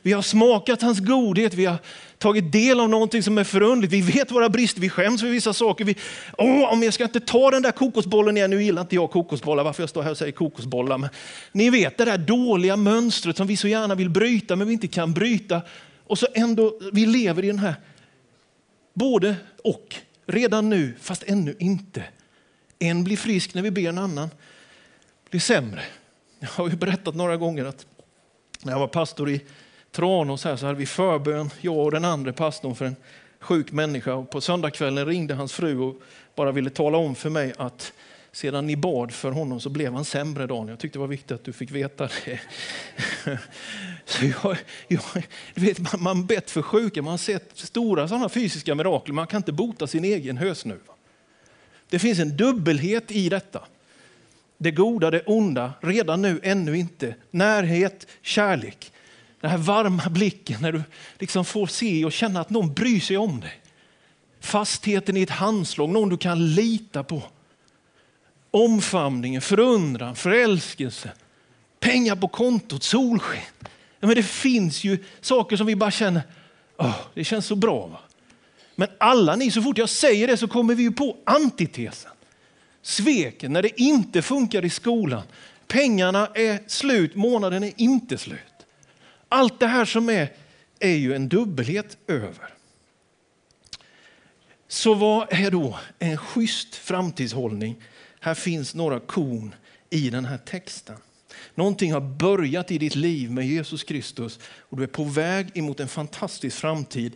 Vi 0.03 0.13
har 0.13 0.23
smakat 0.23 0.83
hans 0.83 1.01
godhet, 1.01 1.55
vi 1.55 1.65
har 1.65 1.79
tagit 2.19 2.53
del 2.53 2.81
av 2.81 2.89
någonting 2.89 3.23
som 3.23 3.39
är 3.39 3.45
förundligt. 3.45 3.93
Vi 3.93 4.01
vet 4.01 4.31
våra 4.31 4.49
brister, 4.49 4.81
vi 4.81 4.89
skäms 4.89 5.21
för 5.21 5.29
vissa 5.29 5.53
saker. 5.53 5.85
Vi, 5.85 5.97
Åh, 6.39 6.73
om 6.73 6.83
jag 6.83 6.95
ska 6.95 7.05
inte 7.05 7.21
ta 7.21 7.51
den 7.51 7.63
där 7.63 7.73
kokosbollen 7.73 8.37
igen, 8.37 8.51
nu 8.51 8.63
gillar 8.63 8.83
inte 8.83 8.95
jag 8.95 9.11
kokosbollar, 9.11 9.65
varför 9.65 9.83
jag 9.83 9.91
står 9.91 10.03
här 10.03 10.11
och 10.11 10.19
säger 10.19 10.33
kokosbollar. 10.33 10.99
Men 10.99 11.11
ni 11.53 11.71
vet 11.71 11.99
det 11.99 12.05
där 12.05 12.19
dåliga 12.19 12.77
mönstret 12.77 13.37
som 13.37 13.47
vi 13.47 13.57
så 13.57 13.69
gärna 13.69 13.95
vill 13.95 14.11
bryta 14.11 14.57
men 14.57 14.67
vi 14.67 14.73
inte 14.73 14.89
kan 14.89 15.13
bryta. 15.13 15.63
Och 16.07 16.19
så 16.19 16.27
ändå, 16.35 16.79
vi 16.93 17.07
lever 17.07 17.45
i 17.45 17.47
den 17.47 17.59
här 17.59 17.75
både 18.95 19.37
och, 19.65 19.97
redan 20.27 20.71
nu 20.71 20.95
fast 21.01 21.23
ännu 21.23 21.57
inte. 21.59 22.05
En 22.79 23.05
blir 23.05 23.17
frisk 23.17 23.55
när 23.55 23.63
vi 23.63 23.71
ber 23.71 23.89
en 23.89 23.99
annan 23.99 24.31
blir 25.31 25.41
sämre. 25.41 25.83
Jag 26.41 26.49
har 26.49 26.69
ju 26.69 26.77
berättat 26.77 27.15
några 27.15 27.37
gånger 27.37 27.65
att 27.65 27.87
När 28.63 28.73
jag 28.73 28.79
var 28.79 28.89
pastor 28.89 29.31
i 29.31 29.41
Tranås 29.93 30.45
här 30.45 30.57
så 30.57 30.67
hade 30.67 30.79
vi 30.79 30.87
förbön, 30.87 31.51
jag 31.61 31.79
och 31.79 31.91
den 31.91 32.05
andra 32.05 32.33
pastorn 32.33 32.75
för 32.75 32.85
en 32.85 32.97
sjuk 33.41 33.73
människa. 33.73 34.15
Och 34.15 34.31
på 34.31 34.41
söndagskvällen 34.41 35.07
ringde 35.07 35.35
hans 35.35 35.53
fru 35.53 35.79
och 35.79 35.97
bara 36.35 36.53
ville 36.53 36.71
tala 36.71 36.99
om 36.99 37.15
för 37.15 37.31
mig 37.31 37.53
att 37.59 37.93
sedan 38.33 38.67
ni 38.67 38.77
bad 38.77 39.13
för 39.13 39.31
honom 39.31 39.61
så 39.61 39.69
blev 39.69 39.93
han 39.93 40.05
sämre 40.05 40.47
dagen. 40.47 40.69
Jag 40.69 40.79
tyckte 40.79 40.99
det 40.99 41.01
var 41.01 41.07
viktigt 41.07 41.33
att 41.33 41.45
du 41.45 41.53
fick 41.53 41.71
veta 41.71 42.09
det. 42.25 42.41
Så 44.05 44.25
jag, 44.25 44.57
jag, 44.89 45.03
du 45.55 45.61
vet, 45.61 45.79
man, 45.79 46.03
man 46.03 46.27
bett 46.27 46.51
för 46.51 46.63
sjuka, 46.63 47.03
man 47.03 47.11
har 47.11 47.19
sett 47.19 47.51
stora 47.55 48.09
sådana 48.09 48.29
fysiska 48.29 48.75
mirakel, 48.75 49.15
man 49.15 49.27
kan 49.27 49.37
inte 49.37 49.53
bota 49.53 49.87
sin 49.87 50.05
egen 50.05 50.37
hösnuva. 50.37 50.93
Det 51.89 51.99
finns 51.99 52.19
en 52.19 52.37
dubbelhet 52.37 53.11
i 53.11 53.29
detta. 53.29 53.65
Det 54.59 54.71
goda, 54.71 55.11
det 55.11 55.23
onda, 55.27 55.73
redan 55.81 56.23
nu, 56.23 56.41
ännu 56.43 56.77
inte. 56.79 57.15
Närhet, 57.31 58.07
kärlek. 58.23 58.93
Den 59.41 59.51
här 59.51 59.59
varma 59.59 60.03
blicken 60.11 60.61
när 60.61 60.73
du 60.73 60.83
liksom 61.19 61.45
får 61.45 61.67
se 61.67 62.05
och 62.05 62.13
känna 62.13 62.41
att 62.41 62.51
någon 62.51 62.75
bryr 62.75 63.01
sig 63.01 63.17
om 63.17 63.41
dig. 63.41 63.61
Fastheten 64.41 65.17
i 65.17 65.23
ett 65.23 65.31
handslag, 65.31 65.89
någon 65.89 66.09
du 66.09 66.17
kan 66.17 66.55
lita 66.55 67.03
på. 67.05 67.23
Omfamningen, 68.51 69.41
förundran, 69.41 70.17
förälskelse, 70.17 71.13
pengar 71.81 72.17
på 72.17 72.29
kontot, 72.29 72.83
solsken. 72.83 73.69
Men 74.01 74.15
det 74.15 74.23
finns 74.23 74.85
ju 74.85 75.05
saker 75.21 75.57
som 75.57 75.67
vi 75.67 75.77
bara 75.77 75.91
känner, 75.91 76.23
oh, 76.77 76.97
det 77.15 77.25
känns 77.25 77.47
så 77.47 77.57
bra. 77.57 77.87
Va? 77.87 78.01
Men 78.75 78.89
alla 78.99 79.37
ni, 79.37 79.51
så 79.51 79.63
fort 79.63 79.79
jag 79.79 79.89
säger 79.89 80.27
det 80.27 80.37
så 80.37 80.49
kommer 80.49 80.75
vi 80.75 80.83
ju 80.83 80.93
på 80.93 81.17
antitesen. 81.25 82.11
Sveken 82.83 83.53
när 83.53 83.63
det 83.63 83.81
inte 83.81 84.23
funkar 84.23 84.65
i 84.65 84.71
skolan. 84.71 85.23
Pengarna 85.67 86.29
är 86.35 86.59
slut, 86.67 87.15
månaden 87.15 87.65
är 87.65 87.73
inte 87.77 88.19
slut. 88.19 88.50
Allt 89.33 89.61
det 89.61 89.67
här 89.67 89.85
som 89.85 90.09
är, 90.09 90.33
är 90.79 90.97
ju 90.97 91.15
en 91.15 91.29
dubbelhet 91.29 91.97
över. 92.07 92.55
Så 94.69 94.95
vad 94.95 95.33
är 95.33 95.51
då 95.51 95.79
en 95.99 96.17
schysst 96.17 96.75
framtidshållning? 96.75 97.83
Här 98.21 98.35
finns 98.35 98.75
några 98.75 99.01
korn 99.01 99.55
i 99.91 100.11
den 100.11 100.25
här 100.25 100.39
texten. 100.39 100.97
Någonting 101.55 101.93
har 101.93 102.01
börjat 102.01 102.71
i 102.71 102.79
ditt 102.79 102.95
liv 102.95 103.31
med 103.31 103.47
Jesus 103.47 103.85
Kristus 103.85 104.39
och 104.45 104.77
du 104.77 104.83
är 104.83 104.87
på 104.87 105.05
väg 105.05 105.51
emot 105.55 105.81
en 105.81 105.89
fantastisk 105.89 106.57
framtid. 106.57 107.13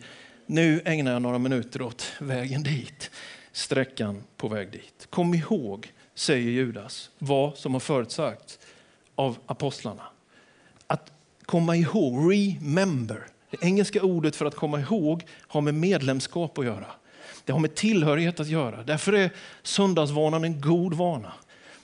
Nu 0.47 0.83
ägnar 0.85 1.12
jag 1.12 1.23
några 1.23 1.38
minuter 1.38 1.83
åt 1.83 2.12
vägen 2.18 2.62
dit, 2.62 3.11
sträckan 3.52 4.23
på 4.37 4.49
väg 4.49 4.73
dit. 4.73 5.06
Kom 5.11 5.35
ihåg, 5.35 5.92
säger 6.14 6.50
Judas, 6.50 7.11
vad 7.18 7.56
som 7.56 7.73
har 7.73 7.80
förutsagts 7.80 8.59
av 9.14 9.38
apostlarna. 9.47 10.13
Komma 11.47 11.77
ihåg, 11.77 12.33
remember. 12.33 13.27
Det 13.51 13.67
engelska 13.67 14.03
ordet 14.03 14.37
för 14.37 14.47
att 14.47 14.55
komma 14.55 14.81
ihåg 14.81 15.23
har 15.31 15.61
med 15.61 15.75
medlemskap 15.75 16.59
att 16.59 16.65
göra. 16.65 16.87
Det 17.45 17.53
har 17.53 17.61
med 17.61 17.75
tillhörighet 17.75 18.41
att 18.41 18.49
göra. 18.49 18.83
Därför 18.83 19.13
är 19.13 19.31
söndagsvanan 19.63 20.45
en 20.45 20.61
god 20.61 20.95
vana. 20.95 21.33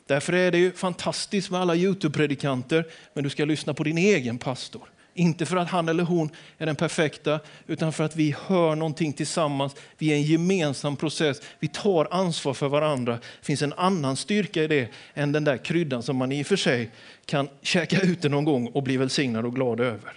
Därför 0.06 0.32
är 0.32 0.50
det 0.50 0.58
ju 0.58 0.72
fantastiskt 0.72 1.50
med 1.50 1.60
alla 1.60 1.74
Youtube-predikanter, 1.74 2.84
men 3.14 3.24
du 3.24 3.30
ska 3.30 3.44
lyssna 3.44 3.74
på 3.74 3.84
din 3.84 3.98
egen 3.98 4.38
pastor. 4.38 4.82
Inte 5.14 5.46
för 5.46 5.56
att 5.56 5.68
han 5.68 5.88
eller 5.88 6.04
hon 6.04 6.30
är 6.58 6.66
den 6.66 6.76
perfekta, 6.76 7.40
utan 7.66 7.92
för 7.92 8.04
att 8.04 8.16
vi 8.16 8.34
hör 8.46 8.74
någonting 8.74 9.12
tillsammans. 9.12 9.74
Vi 9.98 10.12
är 10.12 10.14
en 10.14 10.22
gemensam 10.22 10.96
process. 10.96 11.40
Vi 11.60 11.68
tar 11.68 12.08
ansvar 12.10 12.54
för 12.54 12.68
varandra. 12.68 13.12
Det 13.12 13.46
finns 13.46 13.62
en 13.62 13.72
annan 13.72 14.16
styrka 14.16 14.62
i 14.62 14.66
det 14.66 14.88
än 15.14 15.32
den 15.32 15.44
där 15.44 15.56
kryddan 15.56 16.02
som 16.02 16.16
man 16.16 16.32
i 16.32 16.42
och 16.42 16.46
för 16.46 16.56
sig 16.56 16.90
kan 17.26 17.48
käka 17.62 18.00
ute 18.00 18.28
någon 18.28 18.44
gång 18.44 18.66
och 18.66 18.82
bli 18.82 18.96
välsignad 18.96 19.44
och 19.44 19.54
glad 19.54 19.80
över. 19.80 20.12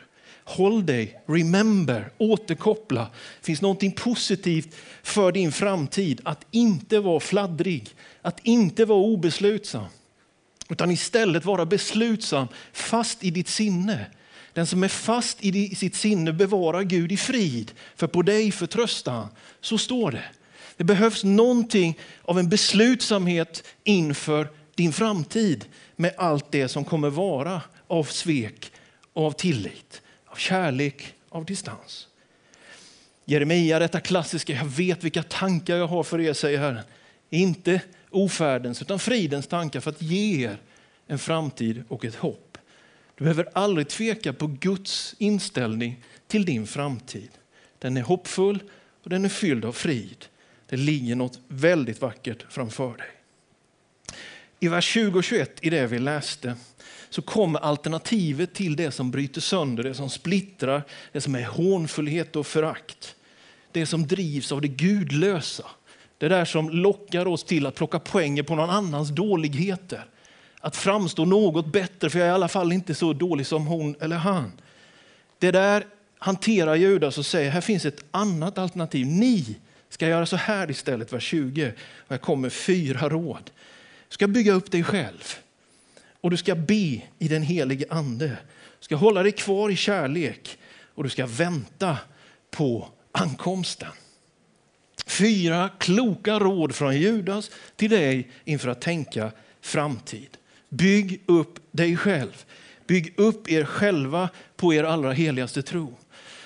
Håll 0.46 0.86
dig, 0.86 1.20
remember, 1.26 2.12
återkoppla. 2.18 3.02
Det 3.40 3.46
finns 3.46 3.62
någonting 3.62 3.92
positivt 3.92 4.76
för 5.04 5.32
din 5.32 5.52
framtid. 5.52 6.22
Att 6.26 6.46
inte 6.52 7.00
vara 7.00 7.20
fladdrig, 7.20 7.90
att 8.22 8.40
inte 8.44 8.86
vara 8.86 9.00
obeslutsam. 9.00 9.86
Utan 10.70 10.92
istället 10.92 11.46
vara 11.46 11.66
beslutsam, 11.66 12.48
fast 12.74 13.24
i 13.24 13.32
ditt 13.32 13.48
sinne. 13.48 14.06
Den 14.54 14.68
som 14.68 14.84
är 14.84 14.88
fast 14.88 15.38
i 15.42 15.76
sitt 15.76 15.96
sinne 15.96 16.34
bevarar 16.34 16.84
Gud 16.84 17.12
i 17.12 17.18
frid, 17.18 17.72
för 17.96 18.08
på 18.08 18.22
dig 18.22 18.52
förtröstar 18.52 19.12
han. 19.12 19.30
Så 19.62 19.78
står 19.78 20.12
det. 20.12 20.24
Det 20.78 20.84
behövs 20.84 21.24
någonting 21.24 22.00
av 22.22 22.40
en 22.40 22.50
beslutsamhet 22.50 23.64
inför 23.84 24.48
din 24.76 24.94
framtid 24.94 25.66
med 25.96 26.14
allt 26.18 26.52
det 26.52 26.68
som 26.68 26.86
kommer 26.86 27.10
vara 27.10 27.62
av 27.88 28.04
svek 28.04 28.72
av 29.14 29.32
tillit 29.32 30.02
av 30.34 30.38
kärlek, 30.38 31.14
av 31.30 31.46
distans. 31.46 32.08
Jeremia, 33.26 33.80
detta 33.80 34.00
klassiska, 34.00 34.54
jag 34.54 34.66
vet 34.66 35.04
vilka 35.04 35.24
tankar 35.24 35.76
jag 35.76 35.88
har 35.88 36.04
för 36.04 36.20
er, 36.20 36.34
säger 36.34 36.60
Herren. 36.60 36.84
Inte 37.30 37.82
ofärdens 38.10 38.82
utan 38.82 39.00
fridens 39.00 39.48
tankar 39.48 39.80
för 39.80 39.92
att 39.92 40.02
ge 40.02 40.46
er 40.46 40.58
en 41.08 41.20
framtid 41.20 41.84
och 41.88 42.06
ett 42.06 42.16
hopp. 42.16 42.43
Du 43.24 43.25
behöver 43.25 43.50
aldrig 43.53 43.88
tveka 43.88 44.34
på 44.34 44.48
Guds 44.48 45.15
inställning 45.18 46.03
till 46.27 46.46
din 46.46 46.68
framtid. 46.68 47.30
Den 47.80 47.98
är 47.98 48.01
hoppfull 48.01 48.63
och 49.03 49.10
den 49.10 49.25
är 49.25 49.30
fylld 49.30 49.65
av 49.65 49.72
frid. 49.72 50.25
Det 50.70 50.77
ligger 50.77 51.15
något 51.15 51.39
väldigt 51.48 52.01
vackert 52.01 52.46
framför 52.50 52.98
dig. 52.98 53.08
I 54.60 54.68
vers 54.68 54.86
20 54.86 55.18
och 55.18 55.24
21 55.24 55.58
i 55.62 55.70
det 55.70 55.88
vi 55.88 56.00
läste 56.00 56.56
så 57.10 57.22
kommer 57.22 57.60
alternativet 57.60 58.53
till 58.53 58.75
det 58.75 58.92
som 58.92 59.12
bryter 59.12 59.42
sönder, 59.42 59.84
det 59.84 59.94
som 59.94 60.10
splittrar, 60.10 60.84
det 61.12 61.22
som 61.22 61.36
är 61.36 61.46
hånfullhet 61.46 62.36
och 62.36 62.48
förakt. 62.48 63.15
Det 63.72 63.86
som 63.86 64.08
drivs 64.08 64.51
av 64.51 64.62
det 64.62 64.68
gudlösa. 64.68 65.65
Det 66.18 66.27
där 66.27 66.46
som 66.46 66.70
lockar 66.70 67.25
oss 67.25 67.44
till 67.44 67.65
att 67.65 67.75
plocka 67.75 68.00
poänger 68.00 68.44
på 68.44 68.56
någon 68.56 68.70
annans 68.70 69.10
dåligheter. 69.10 70.06
Att 70.65 70.75
framstå 70.75 71.25
något 71.25 71.65
bättre, 71.65 72.10
för 72.10 72.20
jag 72.20 72.27
är 72.27 72.32
i 72.32 72.34
alla 72.34 72.48
fall 72.48 72.72
inte 72.72 72.96
så 72.96 73.13
dålig 73.13 73.46
som 73.46 73.67
hon 73.67 73.96
eller 74.00 74.15
han. 74.15 74.51
Det 75.39 75.51
där 75.51 75.86
hanterar 76.17 76.75
Judas 76.75 77.17
och 77.17 77.25
säger, 77.25 77.51
här 77.51 77.62
finns 77.62 77.86
ett 77.86 78.05
annat 78.12 78.58
alternativ. 78.58 79.08
Ni 79.08 79.55
ska 79.89 80.08
göra 80.08 80.25
så 80.25 80.36
här 80.36 80.72
istället, 80.72 81.13
vers 81.13 81.24
20. 81.24 81.74
Och 81.98 82.10
här 82.10 82.17
kommer 82.17 82.50
fyra 82.50 83.10
råd. 83.10 83.51
Du 84.10 84.13
ska 84.13 84.27
bygga 84.27 84.53
upp 84.53 84.72
dig 84.72 84.84
själv 84.84 85.36
och 86.22 86.32
du 86.32 86.38
ska 86.38 86.55
be 86.55 87.01
i 87.20 87.27
den 87.27 87.43
helige 87.43 87.86
ande. 87.89 88.27
Du 88.79 88.86
ska 88.86 88.96
hålla 88.96 89.24
dig 89.24 89.32
kvar 89.32 89.70
i 89.70 89.75
kärlek 89.75 90.58
och 90.96 91.03
du 91.03 91.10
ska 91.10 91.25
vänta 91.25 91.98
på 92.51 92.88
ankomsten. 93.12 93.91
Fyra 95.05 95.70
kloka 95.79 96.39
råd 96.39 96.75
från 96.75 96.98
Judas 96.98 97.51
till 97.75 97.89
dig 97.89 98.32
inför 98.46 98.70
att 98.70 98.82
tänka 98.82 99.32
framtid. 99.62 100.38
Bygg 100.77 101.24
upp 101.27 101.60
dig 101.72 101.98
själv. 101.98 102.46
Bygg 102.88 103.13
upp 103.18 103.51
er 103.51 103.65
själva 103.65 104.30
på 104.56 104.74
er 104.74 104.84
allra 104.84 105.12
heligaste 105.12 105.62
tro. 105.62 105.94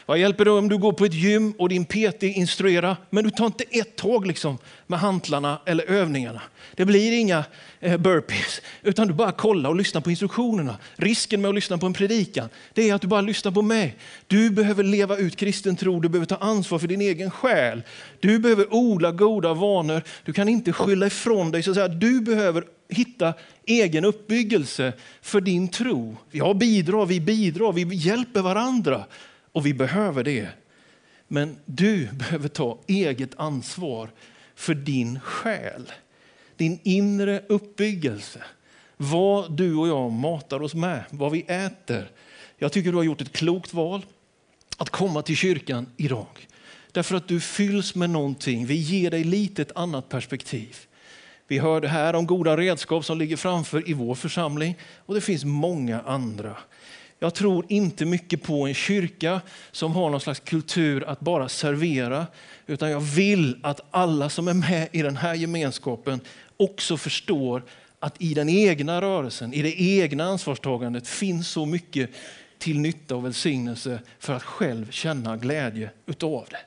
Vad 0.08 0.18
hjälper 0.18 0.46
det 0.46 0.52
om 0.52 0.70
du 0.70 0.78
går 0.78 0.94
på 0.94 1.06
ett 1.06 1.14
gym 1.14 1.54
och 1.58 1.70
din 1.70 1.86
PT 1.86 2.24
instruerar, 2.24 2.98
men 3.10 3.24
du 3.24 3.30
tar 3.30 3.46
inte 3.46 3.64
ett 3.64 3.96
tag 3.96 4.28
liksom 4.28 4.58
med 4.88 5.00
hantlarna 5.00 5.62
eller 5.66 5.84
övningarna. 5.84 6.42
Det 6.76 6.86
blir 6.86 7.20
inga 7.20 7.44
eh, 7.80 7.98
burpees, 7.98 8.62
utan 8.84 9.08
du 9.08 9.14
bara 9.14 9.32
kollar 9.32 9.70
och 9.70 9.76
lyssnar 9.76 10.02
på 10.02 10.10
instruktionerna. 10.10 10.78
Risken 10.96 11.42
med 11.42 11.50
att 11.50 11.56
lyssna 11.56 11.78
på 11.78 11.86
en 11.86 11.94
predikan, 11.94 12.50
det 12.74 12.90
är 12.90 12.94
att 12.94 13.02
du 13.02 13.08
bara 13.08 13.22
lyssnar 13.22 13.52
på 13.52 13.62
mig. 13.62 13.98
Du 14.28 14.50
behöver 14.50 14.84
leva 14.84 15.18
ut 15.18 15.36
kristen 15.36 15.76
tro, 15.76 16.00
du 16.00 16.10
behöver 16.10 16.26
ta 16.26 16.36
ansvar 16.36 16.80
för 16.80 16.88
din 16.88 17.02
egen 17.02 17.32
själ. 17.32 17.82
Du 18.20 18.40
behöver 18.40 18.74
odla 18.74 19.12
goda 19.12 19.54
vanor, 19.54 20.02
du 20.26 20.34
kan 20.34 20.50
inte 20.50 20.74
skylla 20.74 21.08
ifrån 21.08 21.52
dig. 21.52 21.64
Så 21.64 21.72
att 21.72 21.76
säga. 21.76 21.88
Du 21.88 22.22
behöver 22.22 22.64
hitta 22.90 23.34
egen 23.66 24.06
uppbyggelse 24.06 24.94
för 25.22 25.42
din 25.42 25.68
tro. 25.68 26.18
Jag 26.32 26.58
bidrar, 26.58 27.06
vi 27.06 27.20
bidrar, 27.20 27.72
vi 27.72 27.96
hjälper 27.96 28.42
varandra. 28.42 29.06
Och 29.58 29.66
vi 29.66 29.74
behöver 29.74 30.24
det. 30.24 30.50
Men 31.28 31.58
du 31.66 32.08
behöver 32.14 32.48
ta 32.48 32.80
eget 32.88 33.40
ansvar 33.40 34.10
för 34.56 34.76
din 34.76 35.20
själ. 35.20 35.92
Din 36.58 36.80
inre 36.84 37.42
uppbyggelse. 37.48 38.44
Vad 38.98 39.52
du 39.52 39.76
och 39.76 39.88
jag 39.88 40.12
matar 40.12 40.62
oss 40.62 40.74
med, 40.74 41.04
vad 41.10 41.32
vi 41.32 41.42
äter. 41.42 42.12
Jag 42.58 42.72
tycker 42.72 42.92
du 42.92 42.98
har 42.98 43.04
gjort 43.04 43.22
ett 43.22 43.32
klokt 43.32 43.74
val 43.74 44.06
att 44.78 44.90
komma 44.90 45.22
till 45.22 45.38
kyrkan 45.38 45.88
idag. 45.98 46.48
Därför 46.92 47.16
att 47.16 47.28
du 47.28 47.40
fylls 47.40 47.96
med 47.96 48.10
någonting. 48.10 48.66
Vi 48.66 48.76
ger 48.76 49.12
dig 49.12 49.24
lite 49.24 49.62
ett 49.62 49.76
annat 49.76 50.10
perspektiv. 50.10 50.78
Vi 51.48 51.60
hörde 51.60 51.88
här 51.88 52.16
om 52.16 52.28
goda 52.28 52.58
redskap 52.58 53.06
som 53.06 53.18
ligger 53.18 53.38
framför 53.38 53.90
i 53.90 53.94
vår 53.94 54.16
församling 54.16 54.76
och 55.06 55.16
det 55.16 55.22
finns 55.22 55.46
många 55.46 56.02
andra. 56.02 56.58
Jag 57.20 57.34
tror 57.34 57.66
inte 57.70 58.06
mycket 58.06 58.44
på 58.44 58.68
en 58.68 58.74
kyrka 58.74 59.42
som 59.72 59.92
har 59.92 60.10
någon 60.10 60.22
slags 60.22 60.40
kultur 60.40 61.04
att 61.08 61.20
bara 61.20 61.50
servera, 61.50 62.28
utan 62.68 62.92
jag 62.92 63.00
vill 63.00 63.60
att 63.64 63.82
alla 63.92 64.30
som 64.30 64.48
är 64.48 64.54
med 64.54 64.88
i 64.92 65.02
den 65.02 65.18
här 65.18 65.34
gemenskapen 65.34 66.20
också 66.58 66.98
förstår 66.98 67.64
att 68.00 68.22
i 68.22 68.34
den 68.34 68.50
egna 68.50 69.02
rörelsen, 69.02 69.54
i 69.54 69.62
det 69.62 69.82
egna 69.82 70.24
ansvarstagandet 70.24 71.08
finns 71.08 71.48
så 71.48 71.66
mycket 71.66 72.10
till 72.58 72.80
nytta 72.80 73.16
och 73.16 73.26
välsignelse 73.26 74.00
för 74.20 74.34
att 74.34 74.44
själv 74.44 74.92
känna 74.92 75.38
glädje 75.38 75.90
utav 76.06 76.46
det. 76.50 76.60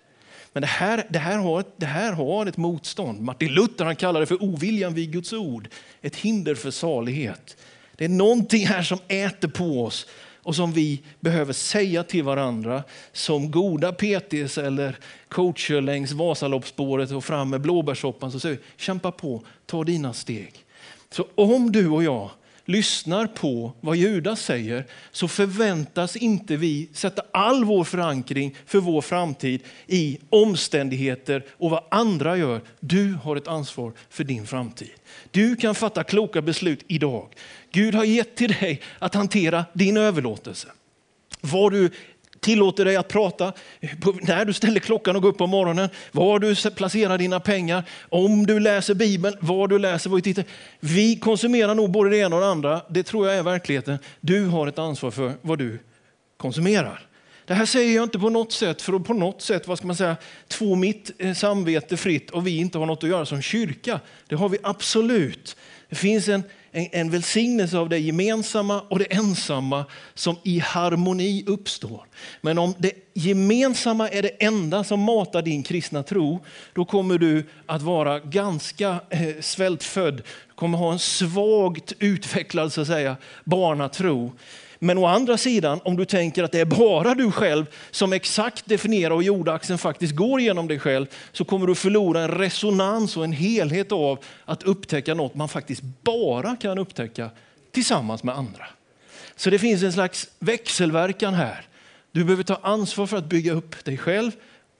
Men 0.52 0.60
det 0.60 0.66
här, 0.66 1.06
det, 1.10 1.18
här 1.18 1.38
har, 1.38 1.64
det 1.76 1.86
här 1.86 2.12
har 2.12 2.46
ett 2.46 2.56
motstånd. 2.56 3.20
Martin 3.20 3.52
Luther 3.52 3.84
han 3.84 3.96
kallar 3.96 4.20
det 4.20 4.26
för 4.26 4.42
oviljan 4.42 4.94
vid 4.94 5.12
Guds 5.12 5.32
ord. 5.32 5.68
Ett 6.02 6.16
hinder 6.16 6.54
för 6.54 6.70
salighet. 6.70 7.56
Det 7.96 8.04
är 8.04 8.08
någonting 8.08 8.66
här 8.66 8.82
som 8.82 8.98
äter 9.08 9.48
på 9.48 9.84
oss 9.84 10.06
och 10.42 10.56
som 10.56 10.72
vi 10.72 11.02
behöver 11.20 11.52
säga 11.52 12.02
till 12.02 12.24
varandra 12.24 12.82
som 13.12 13.50
goda 13.50 13.92
PTs 13.92 14.58
eller 14.58 14.96
coacher 15.28 15.80
längs 15.80 16.12
Vasaloppsspåret 16.12 17.10
och 17.10 17.24
fram 17.24 17.50
med 17.50 17.60
blåbärssoppan. 17.60 18.32
Så 18.32 18.40
säger 18.40 18.56
vi, 18.56 18.62
kämpa 18.76 19.12
på, 19.12 19.42
ta 19.66 19.84
dina 19.84 20.12
steg. 20.12 20.64
Så 21.10 21.26
om 21.34 21.72
du 21.72 21.88
och 21.88 22.04
jag 22.04 22.30
lyssnar 22.70 23.26
på 23.26 23.72
vad 23.80 23.96
Judas 23.96 24.42
säger 24.42 24.86
så 25.12 25.28
förväntas 25.28 26.16
inte 26.16 26.56
vi 26.56 26.88
sätta 26.92 27.22
all 27.32 27.64
vår 27.64 27.84
förankring 27.84 28.56
för 28.66 28.78
vår 28.78 29.00
framtid 29.00 29.62
i 29.86 30.18
omständigheter 30.30 31.44
och 31.50 31.70
vad 31.70 31.84
andra 31.90 32.36
gör. 32.36 32.60
Du 32.80 33.18
har 33.22 33.36
ett 33.36 33.48
ansvar 33.48 33.92
för 34.10 34.24
din 34.24 34.46
framtid. 34.46 34.90
Du 35.30 35.56
kan 35.56 35.74
fatta 35.74 36.04
kloka 36.04 36.42
beslut 36.42 36.84
idag. 36.86 37.28
Gud 37.72 37.94
har 37.94 38.04
gett 38.04 38.36
till 38.36 38.52
dig 38.52 38.80
att 38.98 39.14
hantera 39.14 39.64
din 39.72 39.96
överlåtelse. 39.96 40.68
Vad 41.40 41.72
du 41.72 41.90
tillåter 42.40 42.84
dig 42.84 42.96
att 42.96 43.08
prata 43.08 43.52
när 44.22 44.44
du 44.44 44.52
ställer 44.52 44.80
klockan 44.80 45.16
och 45.16 45.22
går 45.22 45.28
upp 45.28 45.38
på 45.38 45.46
morgonen, 45.46 45.88
var 46.12 46.38
du 46.38 46.70
placerar 46.70 47.18
dina 47.18 47.40
pengar, 47.40 47.84
om 48.08 48.46
du 48.46 48.60
läser 48.60 48.94
Bibeln, 48.94 49.36
var 49.40 49.68
du 49.68 49.78
läser, 49.78 50.10
vad 50.10 50.18
du 50.18 50.22
tittar. 50.22 50.44
Vi 50.80 51.16
konsumerar 51.16 51.74
nog 51.74 51.90
både 51.90 52.10
det 52.10 52.16
ena 52.16 52.36
och 52.36 52.42
det 52.42 52.48
andra, 52.48 52.80
det 52.88 53.02
tror 53.02 53.28
jag 53.28 53.36
är 53.36 53.42
verkligheten. 53.42 53.98
Du 54.20 54.46
har 54.46 54.66
ett 54.66 54.78
ansvar 54.78 55.10
för 55.10 55.32
vad 55.42 55.58
du 55.58 55.78
konsumerar. 56.36 57.06
Det 57.44 57.54
här 57.54 57.66
säger 57.66 57.96
jag 57.96 58.02
inte 58.02 58.18
på 58.18 58.30
något 58.30 58.52
sätt 58.52 58.82
för 58.82 58.92
att 58.92 59.04
på 59.04 59.14
något 59.14 59.42
sätt, 59.42 59.68
vad 59.68 59.78
ska 59.78 59.86
man 59.86 59.96
säga, 59.96 60.16
två 60.48 60.74
mitt 60.74 61.10
eh, 61.18 61.34
samvete 61.34 61.96
fritt 61.96 62.30
och 62.30 62.46
vi 62.46 62.58
inte 62.58 62.78
har 62.78 62.86
något 62.86 63.04
att 63.04 63.10
göra 63.10 63.26
som 63.26 63.42
kyrka. 63.42 64.00
Det 64.28 64.34
har 64.34 64.48
vi 64.48 64.58
absolut. 64.62 65.56
Det 65.88 65.96
finns 65.96 66.28
en, 66.28 66.42
en, 66.72 66.88
en 66.92 67.10
välsignelse 67.10 67.78
av 67.78 67.88
det 67.88 67.98
gemensamma 67.98 68.80
och 68.80 68.98
det 68.98 69.12
ensamma 69.12 69.84
som 70.14 70.36
i 70.42 70.58
harmoni 70.58 71.44
uppstår. 71.46 72.06
Men 72.40 72.58
om 72.58 72.74
det 72.78 72.92
gemensamma 73.14 74.08
är 74.08 74.22
det 74.22 74.28
enda 74.28 74.84
som 74.84 75.00
matar 75.00 75.42
din 75.42 75.62
kristna 75.62 76.02
tro, 76.02 76.44
då 76.74 76.84
kommer 76.84 77.18
du 77.18 77.44
att 77.66 77.82
vara 77.82 78.18
ganska 78.18 79.00
eh, 79.10 79.40
svältfödd. 79.40 80.16
Du 80.16 80.54
kommer 80.54 80.78
ha 80.78 80.92
en 80.92 80.98
svagt 80.98 81.92
utvecklad 81.98 82.72
så 82.72 82.80
att 82.80 82.86
säga, 82.86 83.16
barnatro. 83.44 84.32
Men 84.82 84.98
å 84.98 85.06
andra 85.06 85.36
sidan, 85.36 85.80
om 85.84 85.96
du 85.96 86.04
tänker 86.04 86.44
att 86.44 86.52
det 86.52 86.60
är 86.60 86.64
bara 86.64 87.14
du 87.14 87.30
själv 87.30 87.66
som 87.90 88.12
exakt 88.12 88.66
definierar 88.66 89.14
och 89.14 89.22
jordaxeln 89.22 89.78
faktiskt 89.78 90.14
går 90.14 90.40
genom 90.40 90.68
dig 90.68 90.78
själv, 90.78 91.06
så 91.32 91.44
kommer 91.44 91.66
du 91.66 91.74
förlora 91.74 92.20
en 92.20 92.28
resonans 92.28 93.16
och 93.16 93.24
en 93.24 93.32
helhet 93.32 93.92
av 93.92 94.18
att 94.44 94.62
upptäcka 94.62 95.14
något 95.14 95.34
man 95.34 95.48
faktiskt 95.48 95.82
bara 96.02 96.56
kan 96.56 96.78
upptäcka 96.78 97.30
tillsammans 97.72 98.22
med 98.22 98.36
andra. 98.36 98.66
Så 99.36 99.50
det 99.50 99.58
finns 99.58 99.82
en 99.82 99.92
slags 99.92 100.28
växelverkan 100.38 101.34
här. 101.34 101.66
Du 102.12 102.24
behöver 102.24 102.42
ta 102.42 102.58
ansvar 102.62 103.06
för 103.06 103.16
att 103.16 103.26
bygga 103.26 103.52
upp 103.52 103.84
dig 103.84 103.96
själv 103.96 104.32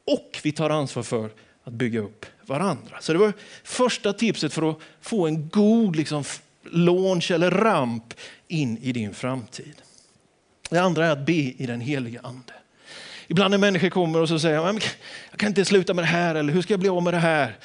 och 0.07 0.41
vi 0.43 0.53
tar 0.53 0.71
ansvar 0.71 1.03
för 1.03 1.31
att 1.65 1.73
bygga 1.73 2.01
upp 2.01 2.27
varandra. 2.47 2.97
Så 3.01 3.13
det 3.13 3.19
var 3.19 3.33
första 3.65 4.13
tipset 4.13 4.53
för 4.53 4.71
att 4.71 4.79
få 5.01 5.27
en 5.27 5.49
god 5.49 5.97
liksom, 5.97 6.25
launch 6.71 7.31
eller 7.31 7.51
ramp 7.51 8.15
in 8.49 8.79
i 8.79 8.93
din 8.93 9.15
framtid. 9.15 9.75
Det 10.71 10.79
andra 10.79 11.07
är 11.07 11.11
att 11.11 11.27
be 11.27 11.33
i 11.33 11.67
den 11.67 11.81
heliga 11.81 12.21
ande. 12.23 12.53
Ibland 13.27 13.51
när 13.51 13.59
människor 13.59 13.89
kommer 13.91 14.21
och 14.21 14.29
så 14.29 14.39
säger 14.39 14.57
jag 14.57 14.83
kan 15.37 15.49
inte 15.49 15.65
sluta 15.65 15.95
med 15.95 16.05
det 16.05 16.09
här 16.09 16.35
eller 16.35 16.53
hur 16.53 16.63
ska 16.63 16.73
jag 16.73 16.81
bli 16.81 16.89
av 16.89 17.03
med 17.03 17.15
det 17.15 17.19
här? 17.19 17.57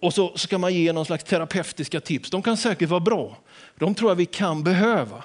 Och 0.00 0.14
så 0.14 0.36
ska 0.36 0.58
man 0.58 0.74
ge 0.74 0.92
någon 0.92 1.06
slags 1.06 1.24
terapeutiska 1.24 2.00
tips. 2.00 2.30
De 2.30 2.42
kan 2.42 2.56
säkert 2.56 2.88
vara 2.88 3.00
bra. 3.00 3.38
De 3.76 3.94
tror 3.94 4.10
jag 4.10 4.16
vi 4.16 4.26
kan 4.26 4.64
behöva. 4.64 5.24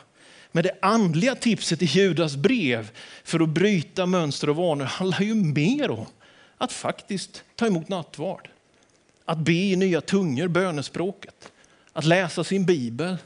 Men 0.51 0.63
det 0.63 0.71
andliga 0.81 1.35
tipset 1.35 1.81
i 1.81 1.85
Judas 1.85 2.35
brev 2.35 2.91
för 3.23 3.39
att 3.39 3.49
bryta 3.49 4.05
mönster 4.05 4.49
och 4.49 4.55
vanor 4.55 4.85
handlar 4.85 5.21
ju 5.21 5.35
mer 5.35 5.91
om 5.91 6.05
att 6.57 6.71
faktiskt 6.71 7.43
ta 7.55 7.67
emot 7.67 7.89
nattvard. 7.89 8.49
Att 9.25 9.37
be 9.37 9.53
i 9.53 9.75
nya 9.75 10.01
tungor, 10.01 10.47
bönespråket. 10.47 11.51
Att 11.93 12.05
läsa 12.05 12.43
sin 12.43 12.65
bibel. 12.65 13.17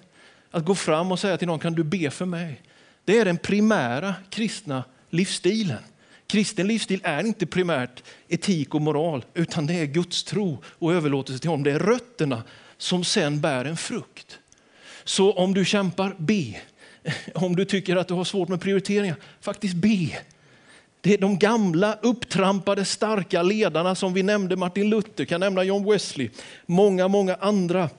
Att 0.51 0.65
gå 0.65 0.75
fram 0.75 1.11
och 1.11 1.19
säga 1.19 1.37
till 1.37 1.47
någon, 1.47 1.59
kan 1.59 1.73
du 1.73 1.83
be 1.83 2.09
för 2.09 2.25
mig? 2.25 2.61
Det 3.05 3.19
är 3.19 3.25
den 3.25 3.37
primära 3.37 4.15
kristna 4.29 4.83
livsstilen. 5.09 5.83
Kristen 6.27 6.67
livsstil 6.67 7.01
är 7.03 7.25
inte 7.25 7.45
primärt 7.45 8.03
etik 8.27 8.75
och 8.75 8.81
moral, 8.81 9.25
utan 9.33 9.67
det 9.67 9.73
är 9.73 9.85
Guds 9.85 10.23
tro 10.23 10.57
och 10.65 10.93
överlåtelse 10.93 11.41
till 11.41 11.49
honom. 11.49 11.63
Det 11.63 11.71
är 11.71 11.79
rötterna 11.79 12.43
som 12.77 13.03
sen 13.03 13.41
bär 13.41 13.65
en 13.65 13.77
frukt. 13.77 14.39
Så 15.03 15.33
om 15.33 15.53
du 15.53 15.65
kämpar, 15.65 16.15
be. 16.17 16.55
Om 17.35 17.55
du 17.55 17.65
tycker 17.65 17.95
att 17.95 18.07
du 18.07 18.13
har 18.13 18.23
svårt 18.23 18.49
med 18.49 18.61
prioriteringar, 18.61 19.15
faktiskt 19.41 19.75
be. 19.75 20.17
Det 21.01 21.13
är 21.13 21.17
de 21.17 21.39
gamla 21.39 21.97
upptrampade 22.01 22.85
starka 22.85 23.43
ledarna 23.43 23.95
som 23.95 24.13
vi 24.13 24.23
nämnde, 24.23 24.55
Martin 24.55 24.89
Luther, 24.89 25.25
kan 25.25 25.39
nämna 25.39 25.63
John 25.63 25.91
Wesley, 25.91 26.29
många, 26.65 27.07
många 27.07 27.35
andra. 27.35 27.89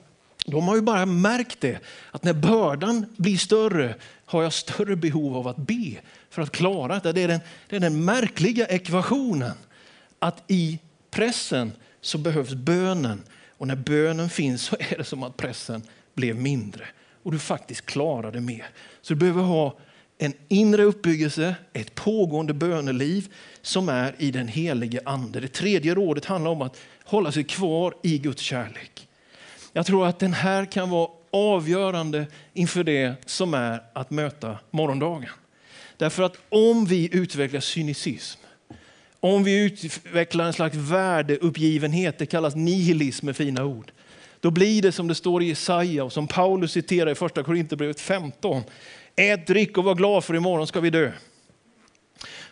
De 0.47 0.69
har 0.69 0.77
ju 0.77 0.83
bara 0.83 1.07
märkt 1.07 1.61
det, 1.61 1.79
att 2.11 2.25
när 2.25 2.33
bördan 2.33 3.07
blir 3.17 3.37
större 3.37 3.95
har 4.35 4.42
jag 4.42 4.53
större 4.53 4.97
behov 4.97 5.37
av 5.37 5.49
att 5.49 5.57
be 5.57 6.01
för 6.31 6.42
att 6.42 6.51
klara 6.51 6.99
det. 6.99 7.12
Det 7.12 7.23
är 7.23 7.29
den, 7.29 7.40
det 7.68 7.77
är 7.77 7.81
den 7.81 8.05
märkliga 8.05 8.66
ekvationen 8.66 9.57
att 10.18 10.42
i 10.47 10.79
pressen 11.11 11.73
så 12.01 12.18
behövs 12.18 12.55
bönen 12.55 13.23
och 13.59 13.66
när 13.66 13.77
bönen 13.77 14.31
finns 14.31 14.62
så 14.62 14.77
är 14.79 14.99
det 14.99 15.05
som 15.05 15.23
att 15.23 15.37
pressen 15.37 15.83
blev 16.14 16.37
mindre 16.37 16.85
och 17.23 17.33
du 17.33 17.38
faktiskt 17.38 17.87
klarar 17.87 18.33
det 18.33 18.40
mer. 18.40 18.66
Så 19.03 19.14
du 19.14 19.20
behöver 19.20 19.42
ha 19.42 19.79
en 20.18 20.33
inre 20.49 20.83
uppbyggelse, 20.83 21.55
ett 21.73 21.94
pågående 21.94 22.55
böneliv 22.55 23.33
som 23.62 23.88
är 23.88 24.14
i 24.18 24.31
den 24.31 24.49
helige 24.49 25.01
ande. 25.05 25.40
Det 25.40 25.49
tredje 25.49 25.94
rådet 25.94 26.25
handlar 26.25 26.51
om 26.51 26.62
att 26.62 26.81
hålla 27.05 27.33
sig 27.33 27.44
kvar 27.44 27.94
i 28.03 28.18
Guds 28.18 28.42
kärlek. 28.42 29.09
Jag 29.73 29.87
tror 29.87 30.07
att 30.07 30.18
den 30.18 30.33
här 30.33 30.64
kan 30.64 30.90
vara 30.90 31.09
avgörande 31.35 32.27
inför 32.53 32.85
det 32.85 33.14
som 33.27 33.55
är 33.55 33.83
att 33.92 34.11
möta 34.11 34.59
morgondagen. 34.70 35.31
Därför 35.97 36.23
att 36.23 36.37
om 36.49 36.87
vi 36.87 37.09
utvecklar 37.12 37.61
cynicism, 37.61 38.40
om 39.20 39.44
vi 39.44 39.64
utvecklar 39.64 40.44
en 40.44 40.53
slags 40.53 40.77
värdeuppgivenhet, 40.77 42.18
det 42.18 42.27
kallas 42.27 42.55
nihilism 42.55 43.27
med 43.27 43.37
fina 43.37 43.64
ord, 43.64 43.92
då 44.40 44.51
blir 44.51 44.83
det 44.83 44.92
som 44.92 45.09
det 45.09 45.14
står 45.14 45.42
i 45.42 45.47
Jesaja 45.47 46.05
och 46.05 46.12
som 46.12 46.27
Paulus 46.27 46.73
citerar 46.73 47.11
i 47.11 47.14
första 47.14 47.42
Korinthierbrevet 47.42 48.01
15. 48.01 48.62
Ät, 49.16 49.47
drick 49.47 49.79
och 49.79 49.85
var 49.85 49.94
glad 49.94 50.25
för 50.25 50.35
imorgon 50.35 50.66
ska 50.66 50.81
vi 50.81 50.90
dö. 50.90 51.12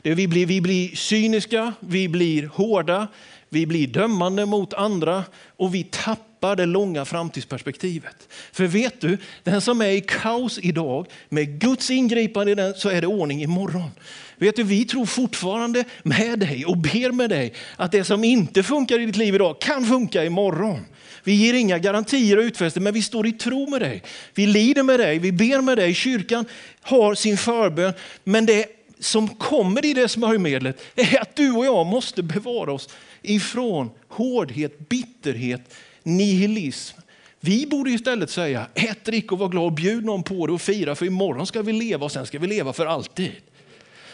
Det 0.02 0.14
vi, 0.14 0.28
blir, 0.28 0.46
vi 0.46 0.60
blir 0.60 0.96
cyniska, 0.96 1.72
vi 1.80 2.08
blir 2.08 2.46
hårda, 2.46 3.08
vi 3.52 3.66
blir 3.66 3.86
dömande 3.86 4.46
mot 4.46 4.74
andra 4.74 5.24
och 5.56 5.74
vi 5.74 5.84
tappar 5.84 6.56
det 6.56 6.66
långa 6.66 7.04
framtidsperspektivet. 7.04 8.28
För 8.52 8.66
vet 8.66 9.00
du, 9.00 9.18
den 9.42 9.60
som 9.60 9.80
är 9.80 9.90
i 9.90 10.00
kaos 10.00 10.58
idag, 10.62 11.06
med 11.28 11.60
Guds 11.60 11.90
ingripande 11.90 12.52
i 12.52 12.54
den, 12.54 12.74
så 12.74 12.88
är 12.88 13.00
det 13.00 13.06
ordning 13.06 13.42
imorgon. 13.42 13.90
Vet 14.36 14.56
du, 14.56 14.62
vi 14.62 14.84
tror 14.84 15.06
fortfarande 15.06 15.84
med 16.02 16.38
dig 16.38 16.64
och 16.66 16.76
ber 16.76 17.12
med 17.12 17.30
dig 17.30 17.52
att 17.76 17.92
det 17.92 18.04
som 18.04 18.24
inte 18.24 18.62
funkar 18.62 18.98
i 18.98 19.06
ditt 19.06 19.16
liv 19.16 19.34
idag 19.34 19.60
kan 19.60 19.84
funka 19.84 20.24
imorgon. 20.24 20.80
Vi 21.24 21.32
ger 21.32 21.54
inga 21.54 21.78
garantier 21.78 22.36
och 22.36 22.42
utfästelser, 22.42 22.80
men 22.80 22.94
vi 22.94 23.02
står 23.02 23.26
i 23.26 23.32
tro 23.32 23.70
med 23.70 23.80
dig. 23.80 24.02
Vi 24.34 24.46
lider 24.46 24.82
med 24.82 25.00
dig, 25.00 25.18
vi 25.18 25.32
ber 25.32 25.60
med 25.60 25.78
dig. 25.78 25.94
Kyrkan 25.94 26.44
har 26.82 27.14
sin 27.14 27.36
förbön, 27.36 27.92
men 28.24 28.46
det 28.46 28.66
som 29.04 29.28
kommer 29.28 29.84
i 29.84 29.94
det 29.94 30.08
smörjmedlet 30.08 30.82
är 30.94 31.20
att 31.20 31.36
du 31.36 31.52
och 31.52 31.66
jag 31.66 31.86
måste 31.86 32.22
bevara 32.22 32.72
oss 32.72 32.88
ifrån 33.22 33.90
hårdhet, 34.08 34.88
bitterhet, 34.88 35.74
nihilism. 36.02 37.00
Vi 37.40 37.66
borde 37.66 37.90
istället 37.90 38.30
säga 38.30 38.66
ät, 38.74 39.04
drick 39.04 39.32
och 39.32 39.38
var 39.38 39.48
glad, 39.48 39.64
och 39.64 39.72
bjud 39.72 40.04
någon 40.04 40.22
på 40.22 40.46
det 40.46 40.52
och 40.52 40.60
fira 40.60 40.94
för 40.94 41.06
imorgon 41.06 41.46
ska 41.46 41.62
vi 41.62 41.72
leva 41.72 42.04
och 42.04 42.12
sen 42.12 42.26
ska 42.26 42.38
vi 42.38 42.46
leva 42.46 42.72
för 42.72 42.86
alltid. 42.86 43.32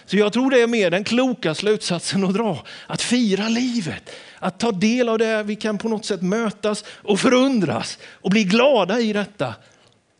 Så 0.06 0.16
jag 0.16 0.32
tror 0.32 0.50
det 0.50 0.60
är 0.60 0.66
mer 0.66 0.90
den 0.90 1.04
kloka 1.04 1.54
slutsatsen 1.54 2.24
att 2.24 2.34
dra, 2.34 2.64
att 2.86 3.02
fira 3.02 3.48
livet, 3.48 4.10
att 4.38 4.58
ta 4.58 4.72
del 4.72 5.08
av 5.08 5.18
det 5.18 5.42
vi 5.42 5.56
kan 5.56 5.78
på 5.78 5.88
något 5.88 6.04
sätt 6.04 6.22
mötas 6.22 6.84
och 6.88 7.20
förundras 7.20 7.98
och 8.04 8.30
bli 8.30 8.44
glada 8.44 9.00
i 9.00 9.12
detta. 9.12 9.54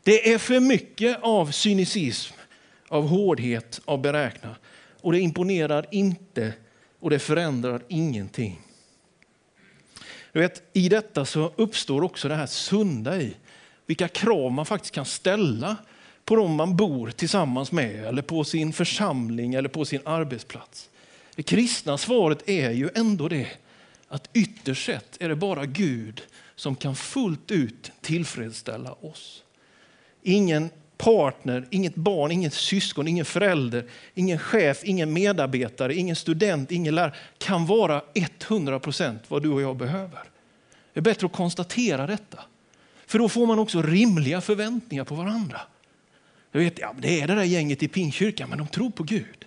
Det 0.05 0.33
är 0.33 0.39
för 0.39 0.61
mycket 0.61 1.19
av 1.23 1.51
cynism, 1.51 2.35
av 2.89 3.09
hårdhet, 3.09 3.81
av 3.85 4.01
beräkna 4.01 4.57
och 5.01 5.13
det 5.13 5.21
imponerar 5.21 5.87
inte 5.91 6.53
och 7.01 7.11
det 7.11 7.19
förändrar 7.19 7.83
ingenting. 7.89 8.61
Du 10.33 10.41
vet, 10.41 10.63
I 10.73 10.89
detta 10.89 11.25
så 11.25 11.53
uppstår 11.57 12.03
också 12.03 12.29
det 12.29 12.35
här 12.35 12.47
sunda 12.47 13.21
i 13.21 13.37
vilka 13.87 14.09
krav 14.09 14.53
man 14.53 14.67
faktiskt 14.67 14.95
kan 14.95 15.05
ställa 15.05 15.77
på 16.25 16.37
dem 16.37 16.55
man 16.55 16.77
bor 16.77 17.11
tillsammans 17.11 17.73
med 17.73 18.05
eller 18.05 18.23
på 18.23 18.45
sin 18.45 18.73
församling 18.73 19.55
eller 19.55 19.69
på 19.69 19.85
sin 19.85 20.01
arbetsplats. 20.05 20.89
Det 21.35 21.43
kristna 21.43 21.99
svaret 21.99 22.49
är 22.49 22.71
ju 22.71 22.89
ändå 22.95 23.29
det 23.29 23.49
att 24.09 24.31
ytterst 24.33 24.87
sett 24.87 25.17
är 25.21 25.29
det 25.29 25.37
bara 25.37 25.67
Gud 25.67 26.23
som 26.55 26.77
kan 26.77 26.97
fullt 26.97 27.51
ut 27.51 27.93
tillfredsställa 28.01 28.93
oss. 28.93 29.43
Ingen 30.23 30.71
partner, 30.99 31.67
inget 31.71 31.95
barn, 31.95 32.31
inget 32.31 32.55
syskon, 32.55 33.09
ingen 33.09 33.25
förälder, 33.25 33.85
ingen 34.15 34.39
chef, 34.39 34.85
ingen 34.85 35.13
medarbetare, 35.13 35.95
ingen 35.95 36.17
student, 36.17 36.73
ingen 36.73 36.95
lärare 36.95 37.15
kan 37.39 37.67
vara 37.67 38.03
100 38.15 38.81
procent 38.81 39.23
vad 39.29 39.43
du 39.43 39.49
och 39.49 39.63
jag 39.63 39.77
behöver. 39.77 40.23
Det 40.93 41.01
är 41.01 41.03
bättre 41.03 41.27
att 41.27 41.33
konstatera 41.33 42.07
detta. 42.07 42.39
För 43.07 43.19
då 43.19 43.29
får 43.29 43.47
man 43.47 43.59
också 43.59 43.83
rimliga 43.83 44.41
förväntningar 44.41 45.05
på 45.05 45.15
varandra. 45.15 45.61
Jag 46.53 46.61
vet, 46.61 46.79
ja, 46.79 46.95
det 46.99 47.21
är 47.21 47.27
det 47.27 47.35
där 47.35 47.43
gänget 47.43 47.83
i 47.83 47.89
pingkyrkan, 47.89 48.49
men 48.49 48.59
de 48.59 48.67
tror 48.67 48.91
på 48.91 49.03
Gud. 49.03 49.45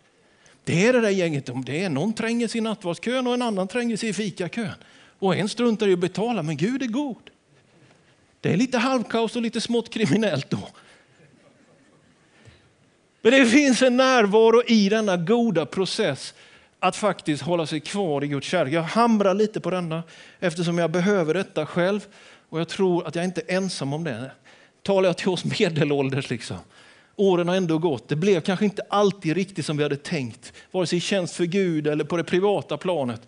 Det 0.64 0.88
är 0.88 0.94
det 0.94 1.02
där 1.02 1.10
gänget, 1.10 1.50
det 1.66 1.84
är 1.84 1.90
någon 1.90 2.14
tränger 2.14 2.48
sig 2.48 2.58
i 2.58 2.62
nattvardskön 2.62 3.28
och 3.28 3.34
en 3.34 3.42
annan 3.42 3.68
tränger 3.68 3.98
sig 3.98 4.10
i 4.10 4.14
fikakön. 4.14 4.76
Och 5.20 5.36
en 5.36 5.50
struntar 5.50 5.88
i 5.88 5.94
att 5.94 6.00
betala, 6.00 6.44
men 6.44 6.58
Gud 6.58 6.84
är 6.84 6.88
god. 6.88 7.30
Det 8.42 8.54
är 8.54 8.58
lite 8.58 8.78
halvkaos 8.78 9.36
och 9.36 9.42
lite 9.42 9.62
smått 9.62 9.90
kriminellt 9.90 10.50
då. 10.50 10.68
Men 13.22 13.34
det 13.34 13.46
finns 13.46 13.82
en 13.82 13.98
närvaro 13.98 14.64
i 14.68 14.90
denna 14.90 15.18
goda 15.18 15.66
process 15.66 16.34
att 16.80 16.96
faktiskt 16.96 17.44
hålla 17.44 17.66
sig 17.66 17.80
kvar 17.80 18.24
i 18.24 18.28
Guds 18.28 18.48
kärlek. 18.48 18.74
Jag 18.74 18.84
hamrar 18.84 19.34
lite 19.34 19.60
på 19.60 19.70
denna 19.70 20.04
eftersom 20.40 20.78
jag 20.78 20.92
behöver 20.92 21.34
detta 21.34 21.66
själv 21.66 22.06
och 22.50 22.60
jag 22.60 22.68
tror 22.68 23.08
att 23.08 23.16
jag 23.16 23.26
inte 23.26 23.42
är 23.48 23.58
ensam 23.58 23.94
om 23.94 24.04
det. 24.04 24.32
Talar 24.84 25.10
jag 25.10 25.18
till 25.18 25.30
oss 25.30 25.46
medelålders 25.60 26.30
liksom. 26.30 26.58
Åren 27.16 27.48
har 27.48 27.56
ändå 27.56 27.78
gått. 27.78 28.10
Det 28.10 28.16
blev 28.16 28.42
kanske 28.42 28.66
inte 28.66 28.82
alltid 28.90 29.34
riktigt 29.36 29.66
som 29.66 29.78
vi 29.78 29.84
hade 29.84 29.96
tänkt, 29.96 30.54
vare 30.72 30.88
sig 30.88 30.98
i 30.98 31.02
tjänst 31.02 31.36
för 31.36 31.46
Gud 31.46 31.88
eller 31.88 32.04
på 32.04 32.18
det 32.18 32.24
privata 32.24 32.78
planet. 32.78 33.22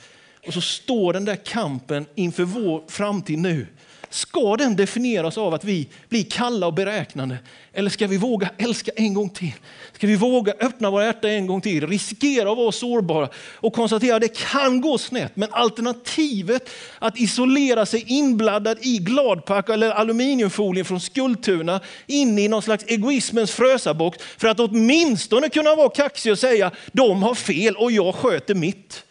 Och 0.47 0.53
så 0.53 0.61
står 0.61 1.13
den 1.13 1.25
där 1.25 1.35
kampen 1.35 2.05
inför 2.15 2.43
vår 2.43 2.83
framtid 2.87 3.39
nu 3.39 3.67
Ska 4.13 4.55
den 4.57 4.75
definieras 4.75 5.37
av 5.37 5.53
att 5.53 5.63
vi 5.63 5.87
blir 6.09 6.23
kalla 6.23 6.67
och 6.67 6.73
beräknande? 6.73 7.37
Eller 7.73 7.89
ska 7.89 8.07
vi 8.07 8.17
våga 8.17 8.49
älska 8.57 8.91
en 8.95 9.13
gång 9.13 9.29
till? 9.29 9.53
Ska 9.93 10.07
vi 10.07 10.15
våga 10.15 10.53
öppna 10.59 10.91
våra 10.91 11.05
hjärtan 11.05 11.31
en 11.31 11.47
gång 11.47 11.61
till? 11.61 11.87
Riskera 11.87 12.51
att 12.51 12.57
vara 12.57 12.71
sårbara 12.71 13.29
och 13.35 13.73
konstatera 13.73 14.15
att 14.15 14.21
det 14.21 14.37
kan 14.37 14.81
gå 14.81 14.97
snett. 14.97 15.35
Men 15.35 15.49
alternativet 15.51 16.69
att 16.99 17.19
isolera 17.19 17.85
sig 17.85 18.03
inblandad 18.07 18.77
i 18.81 18.97
gladpack 18.97 19.69
eller 19.69 19.91
aluminiumfolie 19.91 20.83
från 20.83 20.99
Skultuna 20.99 21.79
in 22.07 22.39
i 22.39 22.47
någon 22.47 22.61
slags 22.61 22.85
egoismens 22.87 23.51
frösabox 23.51 24.17
för 24.37 24.47
att 24.47 24.59
åtminstone 24.59 25.49
kunna 25.49 25.75
vara 25.75 25.89
kaxig 25.89 26.31
och 26.31 26.39
säga 26.39 26.71
de 26.91 27.23
har 27.23 27.35
fel 27.35 27.75
och 27.75 27.91
jag 27.91 28.15
sköter 28.15 28.55
mitt. 28.55 29.03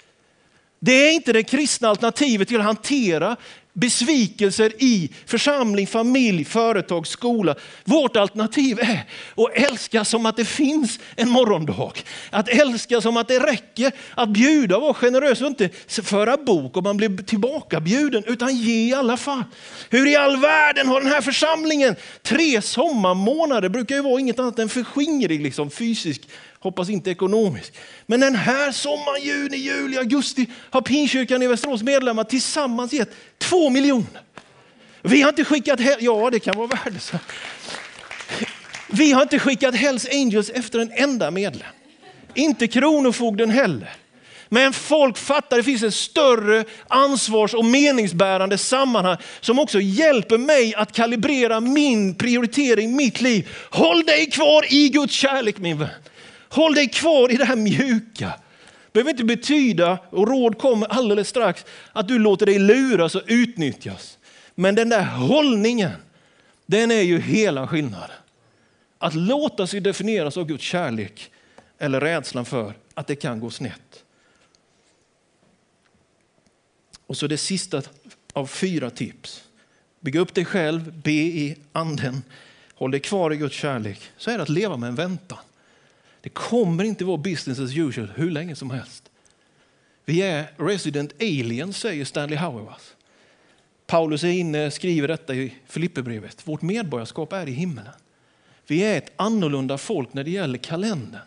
Det 0.85 1.09
är 1.09 1.13
inte 1.13 1.33
det 1.33 1.43
kristna 1.43 1.89
alternativet 1.89 2.49
till 2.49 2.59
att 2.59 2.65
hantera 2.65 3.37
besvikelser 3.73 4.73
i 4.79 5.11
församling, 5.27 5.87
familj, 5.87 6.45
företag, 6.45 7.07
skola. 7.07 7.55
Vårt 7.85 8.17
alternativ 8.17 8.81
är 8.81 9.05
att 9.37 9.71
älska 9.71 10.05
som 10.05 10.27
att 10.27 10.37
det 10.37 10.45
finns 10.45 10.99
en 11.17 11.29
morgondag. 11.29 11.93
Att 12.31 12.49
älska 12.49 13.01
som 13.01 13.17
att 13.17 13.29
det 13.29 13.39
räcker. 13.39 13.93
Att 14.15 14.29
bjuda, 14.29 14.79
vara 14.79 14.95
generös 14.95 15.41
och 15.41 15.47
inte 15.47 15.69
föra 16.03 16.37
bok 16.37 16.77
om 16.77 16.85
man 16.85 16.97
blir 16.97 17.23
tillbakabjuden, 17.23 18.25
utan 18.27 18.57
ge 18.57 18.89
i 18.89 18.95
alla 18.95 19.17
fall. 19.17 19.45
Hur 19.91 20.07
i 20.07 20.17
all 20.17 20.41
världen 20.41 20.89
har 20.89 21.01
den 21.01 21.13
här 21.13 21.21
församlingen 21.21 21.97
tre 22.23 22.63
sommarmånader, 22.63 23.69
brukar 23.69 23.95
ju 23.95 24.03
vara 24.03 24.21
inget 24.21 24.39
annat 24.39 24.59
än 24.59 24.69
förskingring 24.69 25.43
liksom, 25.43 25.71
fysisk 25.71 26.23
hoppas 26.63 26.89
inte 26.89 27.11
ekonomiskt. 27.11 27.77
Men 28.07 28.21
den 28.21 28.35
här 28.35 28.73
sommaren, 28.73 29.23
juni, 29.23 29.57
juli, 29.57 29.99
augusti 29.99 30.47
har 30.71 30.81
Pinkyrkan 30.81 31.43
i 31.43 31.47
Västerås 31.47 31.83
medlemmar 31.83 32.25
tillsammans 32.25 32.93
gett 32.93 33.11
två 33.39 33.71
miljoner. 33.71 34.23
Vi 35.03 35.23
har 35.23 35.29
inte 35.29 35.45
skickat, 35.45 35.81
ja 36.01 36.31
det 36.31 36.41
kan 36.41 36.57
vara 36.57 36.67
värde. 36.67 36.99
Vi 38.89 39.13
har 39.13 39.23
inte 39.23 39.39
skickat 39.39 39.75
Hells 39.75 40.07
Angels 40.13 40.51
efter 40.51 40.79
en 40.79 40.93
enda 40.93 41.31
medlem. 41.31 41.69
Inte 42.35 42.67
Kronofogden 42.69 43.51
heller. 43.51 43.97
Men 44.49 44.73
folk 44.73 45.19
fattar 45.19 45.59
att 45.59 45.65
det 45.65 45.71
finns 45.71 45.83
ett 45.83 45.95
större 45.95 46.65
ansvars 46.89 47.55
och 47.55 47.65
meningsbärande 47.65 48.59
sammanhang 48.59 49.17
som 49.41 49.59
också 49.59 49.81
hjälper 49.81 50.39
mig 50.39 50.75
att 50.75 50.93
kalibrera 50.93 51.61
min 51.61 52.15
prioritering, 52.15 52.97
mitt 52.97 53.21
liv. 53.21 53.49
Håll 53.71 54.05
dig 54.05 54.31
kvar 54.31 54.73
i 54.73 54.89
Guds 54.89 55.15
kärlek 55.15 55.59
min 55.59 55.79
vän. 55.79 55.89
Håll 56.53 56.75
dig 56.75 56.89
kvar 56.89 57.33
i 57.33 57.37
det 57.37 57.45
här 57.45 57.57
mjuka. 57.57 58.33
Det 58.87 58.93
behöver 58.93 59.11
inte 59.11 59.25
betyda, 59.25 59.99
och 60.11 60.29
råd 60.29 60.59
kommer 60.59 60.87
alldeles 60.87 61.29
strax, 61.29 61.65
att 61.93 62.09
du 62.09 62.19
låter 62.19 62.47
dig 62.47 62.59
luras 62.59 63.15
och 63.15 63.23
utnyttjas. 63.27 64.19
Men 64.55 64.75
den 64.75 64.89
där 64.89 65.05
hållningen, 65.05 65.93
den 66.67 66.91
är 66.91 67.01
ju 67.01 67.21
hela 67.21 67.69
skillnaden. 67.69 68.17
Att 68.99 69.15
låta 69.15 69.67
sig 69.67 69.81
definieras 69.81 70.37
av 70.37 70.45
Guds 70.45 70.65
kärlek 70.65 71.31
eller 71.79 72.01
rädslan 72.01 72.45
för 72.45 72.75
att 72.95 73.07
det 73.07 73.17
kan 73.17 73.41
gå 73.41 73.51
snett. 73.51 74.05
Och 77.07 77.17
så 77.17 77.27
det 77.27 77.39
sista 77.39 77.83
av 78.33 78.47
fyra 78.47 78.91
tips. 78.91 79.45
Bygg 80.01 80.17
upp 80.17 80.35
dig 80.35 80.45
själv, 80.45 80.93
be 81.03 81.13
i 81.13 81.57
anden, 81.73 82.23
håll 82.75 82.91
dig 82.91 83.01
kvar 83.01 83.33
i 83.33 83.37
Guds 83.37 83.57
kärlek. 83.57 84.01
Så 84.17 84.31
är 84.31 84.37
det 84.37 84.43
att 84.43 84.49
leva 84.49 84.77
med 84.77 84.89
en 84.89 84.95
väntan. 84.95 85.39
Det 86.23 86.29
kommer 86.29 86.85
inte 86.85 87.05
vara 87.05 87.17
business 87.17 87.59
as 87.59 87.77
usual 87.77 88.13
hur 88.17 88.31
länge 88.31 88.57
som 88.57 88.71
helst. 88.71 89.11
Vi 90.05 90.23
är 90.23 90.47
resident 90.57 91.13
aliens, 91.23 91.77
säger 91.77 92.05
Stanley 92.05 92.39
Hauerwas. 92.39 92.97
Paulus 93.87 94.25
är 94.25 94.29
inne, 94.29 94.71
skriver 94.71 95.09
detta 95.09 95.35
i 95.35 95.55
Filipperbrevet. 95.67 96.49
Vårt 96.49 96.63
medborgarskap 96.63 97.33
är 97.33 97.49
i 97.49 97.53
himmelen. 97.53 97.93
Vi 98.67 98.81
är 98.81 98.99
ett 98.99 99.13
annorlunda 99.17 99.79
folk 99.79 100.15
när 100.15 100.25
det 100.25 100.31
gäller 100.31 100.59
kalendern. 100.59 101.21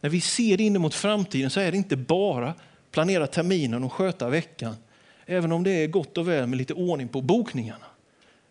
När 0.00 0.10
vi 0.10 0.20
ser 0.20 0.60
in 0.60 0.80
mot 0.80 0.94
framtiden 0.94 1.50
så 1.50 1.60
är 1.60 1.70
det 1.70 1.76
inte 1.76 1.96
bara 1.96 2.54
planera 2.90 3.26
terminen 3.26 3.84
och 3.84 3.92
sköta 3.92 4.28
veckan. 4.28 4.76
Även 5.26 5.52
om 5.52 5.62
det 5.62 5.70
är 5.70 5.86
gott 5.86 6.18
och 6.18 6.28
väl 6.28 6.46
med 6.46 6.58
lite 6.58 6.74
ordning 6.74 7.08
på 7.08 7.20
bokningarna. 7.20 7.86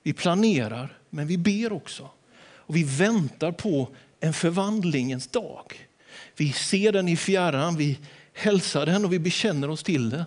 Vi 0.04 0.13
planerar, 0.13 0.98
men 1.10 1.28
vi 1.28 1.38
ber 1.38 1.74
också. 1.74 2.10
Och 2.43 2.76
vi 2.76 2.84
väntar 2.84 3.52
på 3.52 3.88
en 4.24 4.34
förvandlingens 4.34 5.28
dag. 5.28 5.88
Vi 6.36 6.54
ser 6.54 6.92
den 6.92 7.08
i 7.08 7.18
fjärran, 7.18 7.78
vi 7.78 8.00
hälsar 8.34 8.86
den 8.86 9.06
och 9.06 9.14
vi 9.14 9.20
bekänner 9.20 9.70
oss 9.70 9.84
till 9.84 10.10
den. 10.10 10.24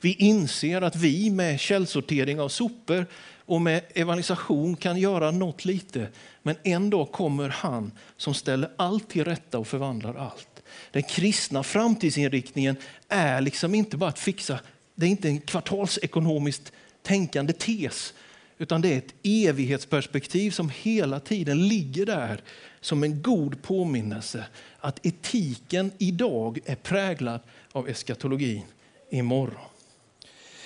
Vi 0.00 0.12
inser 0.12 0.82
att 0.82 0.96
vi 0.96 1.30
med 1.30 1.60
källsortering 1.60 2.40
av 2.40 2.48
sopor 2.48 3.06
och 3.44 3.60
med 3.60 3.82
evangelisation 3.94 4.76
kan 4.76 4.96
göra 4.96 5.30
något 5.30 5.64
lite. 5.64 6.08
Men 6.42 6.56
en 6.62 6.90
dag 6.90 7.12
kommer 7.12 7.48
han 7.48 7.92
som 8.16 8.34
ställer 8.34 8.70
allt 8.76 9.08
till 9.08 9.24
rätta 9.24 9.58
och 9.58 9.68
förvandlar 9.68 10.14
allt. 10.14 10.62
Den 10.90 11.02
kristna 11.02 11.62
framtidsinriktningen 11.62 12.76
är 13.08 13.40
liksom 13.40 13.74
inte 13.74 13.96
bara 13.96 14.10
att 14.10 14.18
fixa, 14.18 14.58
det 14.94 15.06
är 15.06 15.10
inte 15.10 15.28
en 15.28 15.40
kvartalsekonomiskt 15.40 16.72
tänkande 17.02 17.52
tes, 17.52 18.14
utan 18.58 18.80
det 18.80 18.94
är 18.94 18.98
ett 18.98 19.14
evighetsperspektiv 19.22 20.50
som 20.50 20.70
hela 20.70 21.20
tiden 21.20 21.68
ligger 21.68 22.06
där 22.06 22.40
som 22.80 23.02
en 23.02 23.22
god 23.22 23.62
påminnelse 23.62 24.44
att 24.78 25.06
etiken 25.06 25.92
idag 25.98 26.58
är 26.64 26.76
präglad 26.76 27.40
av 27.72 27.88
eskatologin 27.88 28.64
imorgon. 29.10 29.68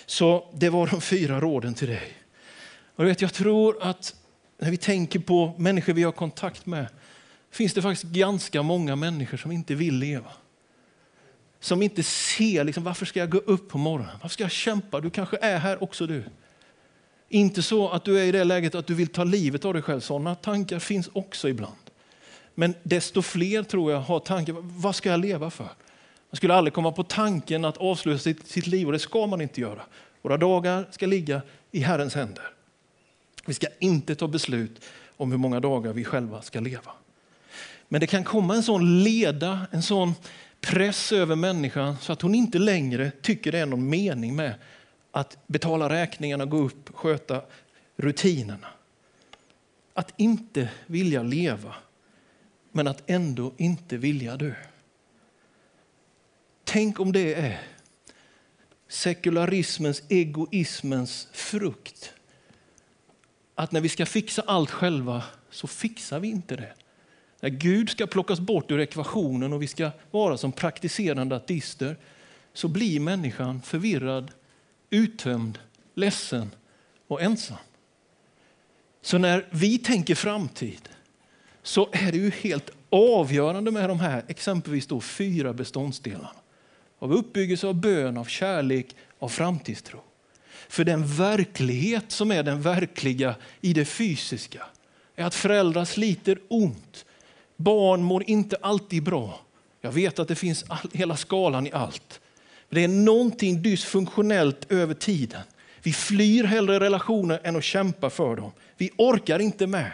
Så 0.06 0.48
det 0.54 0.68
var 0.68 0.86
de 0.86 1.00
fyra 1.00 1.40
råden 1.40 1.74
till 1.74 1.88
dig. 1.88 2.12
Och 2.96 3.06
vet, 3.06 3.22
jag 3.22 3.32
tror 3.32 3.82
att 3.82 4.14
när 4.58 4.70
vi 4.70 4.76
tänker 4.76 5.18
på 5.18 5.54
människor 5.58 5.92
vi 5.92 6.02
har 6.02 6.12
kontakt 6.12 6.66
med 6.66 6.86
finns 7.50 7.74
det 7.74 7.82
faktiskt 7.82 8.12
ganska 8.12 8.62
många 8.62 8.96
människor 8.96 9.36
som 9.36 9.52
inte 9.52 9.74
vill 9.74 9.94
leva. 9.94 10.32
Som 11.60 11.82
inte 11.82 12.02
ser 12.02 12.64
liksom, 12.64 12.84
varför 12.84 13.06
ska 13.06 13.20
jag 13.20 13.30
gå 13.30 13.38
upp 13.38 13.68
på 13.68 13.78
morgonen. 13.78 14.12
Varför 14.22 14.32
ska 14.32 14.44
jag 14.44 14.50
kämpa? 14.50 15.00
Du 15.00 15.10
kanske 15.10 15.38
är 15.40 15.58
här 15.58 15.82
också 15.82 16.06
du. 16.06 16.24
Inte 17.32 17.62
så 17.62 17.88
att 17.88 18.04
du 18.04 18.18
är 18.18 18.24
i 18.24 18.32
det 18.32 18.44
läget 18.44 18.74
att 18.74 18.86
du 18.86 18.94
vill 18.94 19.08
ta 19.08 19.24
livet 19.24 19.64
av 19.64 19.74
dig 19.74 19.82
själv. 19.82 20.00
Sådana 20.00 20.34
tankar 20.34 20.78
finns 20.78 21.10
också 21.12 21.48
ibland. 21.48 21.74
Men 22.54 22.74
desto 22.82 23.22
fler 23.22 23.62
tror 23.62 23.92
jag 23.92 24.00
har 24.00 24.20
tanken, 24.20 24.56
vad 24.60 24.94
ska 24.94 25.10
jag 25.10 25.20
leva 25.20 25.50
för? 25.50 25.64
Man 26.30 26.36
skulle 26.36 26.54
aldrig 26.54 26.74
komma 26.74 26.92
på 26.92 27.02
tanken 27.02 27.64
att 27.64 27.76
avsluta 27.76 28.18
sitt, 28.18 28.48
sitt 28.48 28.66
liv 28.66 28.86
och 28.86 28.92
det 28.92 28.98
ska 28.98 29.26
man 29.26 29.40
inte 29.40 29.60
göra. 29.60 29.82
Våra 30.22 30.36
dagar 30.36 30.86
ska 30.90 31.06
ligga 31.06 31.42
i 31.70 31.80
Herrens 31.80 32.14
händer. 32.14 32.44
Vi 33.46 33.54
ska 33.54 33.66
inte 33.78 34.14
ta 34.14 34.28
beslut 34.28 34.84
om 35.16 35.30
hur 35.30 35.38
många 35.38 35.60
dagar 35.60 35.92
vi 35.92 36.04
själva 36.04 36.42
ska 36.42 36.60
leva. 36.60 36.92
Men 37.88 38.00
det 38.00 38.06
kan 38.06 38.24
komma 38.24 38.54
en 38.54 38.62
sån 38.62 39.02
leda, 39.04 39.66
en 39.70 39.82
sån 39.82 40.14
press 40.60 41.12
över 41.12 41.36
människan 41.36 41.96
så 42.00 42.12
att 42.12 42.22
hon 42.22 42.34
inte 42.34 42.58
längre 42.58 43.12
tycker 43.22 43.52
det 43.52 43.58
är 43.58 43.66
någon 43.66 43.88
mening 43.88 44.36
med 44.36 44.54
att 45.12 45.38
betala 45.46 45.88
räkningarna, 45.88 46.44
gå 46.44 46.56
upp, 46.56 46.94
sköta 46.94 47.42
rutinerna. 47.96 48.66
Att 49.94 50.12
inte 50.16 50.68
vilja 50.86 51.22
leva 51.22 51.74
men 52.72 52.88
att 52.88 53.10
ändå 53.10 53.52
inte 53.56 53.96
vilja 53.96 54.36
dö. 54.36 54.54
Tänk 56.64 57.00
om 57.00 57.12
det 57.12 57.34
är 57.34 57.60
sekularismens, 58.88 60.02
egoismens 60.08 61.28
frukt. 61.32 62.12
Att 63.54 63.72
när 63.72 63.80
vi 63.80 63.88
ska 63.88 64.06
fixa 64.06 64.42
allt 64.42 64.70
själva 64.70 65.24
så 65.50 65.66
fixar 65.66 66.20
vi 66.20 66.28
inte 66.28 66.56
det. 66.56 66.74
När 67.40 67.48
Gud 67.48 67.90
ska 67.90 68.06
plockas 68.06 68.40
bort 68.40 68.70
ur 68.70 68.80
ekvationen 68.80 69.52
och 69.52 69.62
vi 69.62 69.66
ska 69.66 69.90
vara 70.10 70.36
som 70.36 70.52
praktiserande 70.52 71.36
ateister 71.36 71.96
så 72.52 72.68
blir 72.68 73.00
människan 73.00 73.62
förvirrad, 73.62 74.30
uttömd, 74.90 75.58
ledsen 75.94 76.50
och 77.08 77.22
ensam. 77.22 77.56
Så 79.02 79.18
när 79.18 79.46
vi 79.50 79.78
tänker 79.78 80.14
framtid 80.14 80.88
så 81.62 81.88
är 81.92 82.12
det 82.12 82.18
ju 82.18 82.30
helt 82.30 82.70
avgörande 82.90 83.70
med 83.70 83.88
de 83.90 84.00
här 84.00 84.24
exempelvis 84.28 84.86
då 84.86 85.00
fyra 85.00 85.52
beståndsdelarna. 85.52 86.32
Av 86.98 87.12
uppbyggelse 87.12 87.66
av 87.66 87.74
bön, 87.74 88.16
av 88.16 88.24
kärlek, 88.24 88.96
av 89.18 89.28
framtidstro. 89.28 90.00
För 90.68 90.84
den 90.84 91.06
verklighet 91.06 92.12
som 92.12 92.30
är 92.30 92.42
den 92.42 92.62
verkliga 92.62 93.34
i 93.60 93.72
det 93.72 93.84
fysiska 93.84 94.66
är 95.16 95.24
att 95.24 95.34
föräldrar 95.34 95.84
sliter 95.84 96.38
ont. 96.48 97.04
Barn 97.56 98.02
mår 98.02 98.30
inte 98.30 98.56
alltid 98.60 99.02
bra. 99.02 99.40
Jag 99.80 99.92
vet 99.92 100.18
att 100.18 100.28
det 100.28 100.34
finns 100.34 100.64
all, 100.68 100.90
hela 100.92 101.16
skalan 101.16 101.66
i 101.66 101.72
allt. 101.72 102.20
Men 102.70 102.80
Det 102.80 102.84
är 102.84 102.88
någonting 102.88 103.62
dysfunktionellt 103.62 104.72
över 104.72 104.94
tiden. 104.94 105.42
Vi 105.82 105.92
flyr 105.92 106.44
hellre 106.44 106.80
relationer 106.80 107.40
än 107.44 107.56
att 107.56 107.64
kämpa 107.64 108.10
för 108.10 108.36
dem. 108.36 108.52
Vi 108.76 108.90
orkar 108.96 109.38
inte 109.38 109.66
med. 109.66 109.92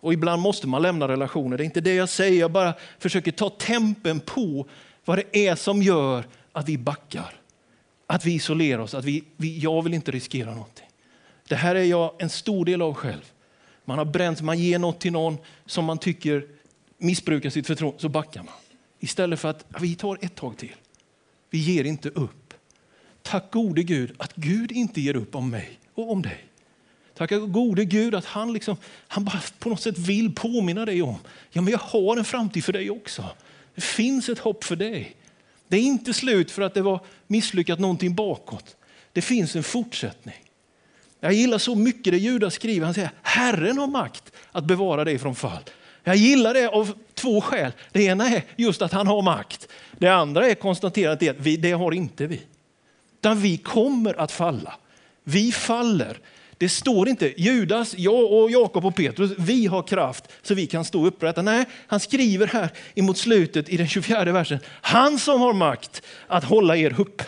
Och 0.00 0.12
ibland 0.12 0.42
måste 0.42 0.66
man 0.66 0.82
lämna 0.82 1.08
relationer. 1.08 1.56
Det 1.56 1.62
är 1.62 1.64
inte 1.64 1.80
det 1.80 1.94
jag 1.94 2.08
säger, 2.08 2.40
jag 2.40 2.50
bara 2.50 2.74
försöker 2.98 3.32
ta 3.32 3.50
tempen 3.50 4.20
på 4.20 4.68
vad 5.04 5.18
det 5.18 5.48
är 5.48 5.54
som 5.54 5.82
gör 5.82 6.24
att 6.52 6.68
vi 6.68 6.78
backar. 6.78 7.34
Att 8.06 8.24
vi 8.24 8.34
isolerar 8.34 8.78
oss, 8.78 8.94
att 8.94 9.04
vi, 9.04 9.24
vi, 9.36 9.58
jag 9.58 9.82
vill 9.82 9.94
inte 9.94 10.10
riskera 10.10 10.50
någonting. 10.50 10.86
Det 11.48 11.56
här 11.56 11.74
är 11.74 11.84
jag 11.84 12.12
en 12.18 12.30
stor 12.30 12.64
del 12.64 12.82
av 12.82 12.94
själv. 12.94 13.32
Man 13.84 13.98
har 13.98 14.04
bränt, 14.04 14.40
man 14.40 14.58
ger 14.58 14.78
något 14.78 15.00
till 15.00 15.12
någon 15.12 15.38
som 15.66 15.84
man 15.84 15.98
tycker 15.98 16.46
missbrukar 16.98 17.50
sitt 17.50 17.66
förtroende, 17.66 18.00
så 18.00 18.08
backar 18.08 18.42
man. 18.42 18.54
Istället 19.00 19.40
för 19.40 19.48
att 19.48 19.64
vi 19.80 19.94
tar 19.94 20.18
ett 20.20 20.34
tag 20.34 20.56
till. 20.56 20.74
Vi 21.50 21.58
ger 21.58 21.84
inte 21.84 22.08
upp. 22.08 22.54
Tack 23.22 23.52
gode 23.52 23.82
Gud 23.82 24.12
att 24.18 24.36
Gud 24.36 24.72
inte 24.72 25.00
ger 25.00 25.16
upp 25.16 25.34
om 25.34 25.50
mig 25.50 25.78
och 25.94 26.12
om 26.12 26.22
dig. 26.22 26.44
Tack 27.14 27.30
gode 27.30 27.84
Gud 27.84 28.14
att 28.14 28.24
han, 28.24 28.52
liksom, 28.52 28.76
han 29.08 29.24
bara 29.24 29.40
på 29.58 29.68
något 29.68 29.80
sätt 29.80 29.98
vill 29.98 30.34
påminna 30.34 30.84
dig 30.84 31.02
om 31.02 31.18
ja, 31.50 31.62
men 31.62 31.72
jag 31.72 31.78
har 31.78 32.16
en 32.16 32.24
framtid 32.24 32.64
för 32.64 32.72
dig 32.72 32.90
också. 32.90 33.24
Det 33.74 33.80
finns 33.80 34.28
ett 34.28 34.38
hopp 34.38 34.64
för 34.64 34.76
dig. 34.76 35.16
Det 35.68 35.76
är 35.76 35.82
inte 35.82 36.14
slut 36.14 36.50
för 36.50 36.62
att 36.62 36.74
det 36.74 36.82
var 36.82 37.00
misslyckat 37.26 37.78
någonting 37.78 38.14
bakåt. 38.14 38.76
Det 39.12 39.22
finns 39.22 39.56
en 39.56 39.62
fortsättning. 39.62 40.34
Jag 41.20 41.32
gillar 41.32 41.58
så 41.58 41.74
mycket 41.74 42.12
det 42.12 42.18
Judas 42.18 42.54
skriver. 42.54 42.84
Han 42.84 42.94
säger 42.94 43.10
Herren 43.22 43.78
har 43.78 43.86
makt 43.86 44.32
att 44.52 44.64
bevara 44.64 45.04
dig 45.04 45.18
från 45.18 45.34
fall. 45.34 45.62
Jag 46.04 46.16
gillar 46.16 46.54
det 46.54 46.68
av 46.68 46.92
två 47.14 47.40
skäl. 47.40 47.72
Det 47.92 48.02
ena 48.02 48.28
är 48.28 48.42
just 48.56 48.82
att 48.82 48.92
han 48.92 49.06
har 49.06 49.22
makt. 49.22 49.68
Det 49.98 50.08
andra 50.08 50.46
är 50.48 50.54
konstaterat 50.54 51.22
att 51.22 51.36
vi, 51.38 51.56
det 51.56 51.72
har 51.72 51.92
inte 51.92 52.26
vi. 52.26 52.40
Utan 53.20 53.40
vi 53.40 53.56
kommer 53.56 54.20
att 54.20 54.32
falla. 54.32 54.74
Vi 55.24 55.52
faller. 55.52 56.18
Det 56.58 56.68
står 56.68 57.08
inte 57.08 57.42
Judas, 57.42 57.94
jag 57.98 58.32
och 58.32 58.50
Jakob 58.50 58.84
och 58.84 58.96
Petrus, 58.96 59.30
vi 59.38 59.66
har 59.66 59.82
kraft 59.82 60.24
så 60.42 60.54
vi 60.54 60.66
kan 60.66 60.84
stå 60.84 61.06
upprätta. 61.06 61.42
Nej, 61.42 61.64
han 61.86 62.00
skriver 62.00 62.46
här 62.46 62.70
emot 62.94 63.18
slutet 63.18 63.68
i 63.68 63.76
den 63.76 63.88
24 63.88 64.24
versen, 64.24 64.58
han 64.66 65.18
som 65.18 65.40
har 65.40 65.52
makt 65.52 66.02
att 66.26 66.44
hålla 66.44 66.76
er 66.76 67.00
uppe. 67.00 67.24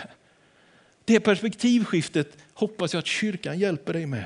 Det 1.05 1.21
perspektivskiftet 1.21 2.37
hoppas 2.55 2.93
jag 2.93 2.99
att 2.99 3.07
kyrkan 3.07 3.59
hjälper 3.59 3.93
dig 3.93 4.07
med. 4.07 4.25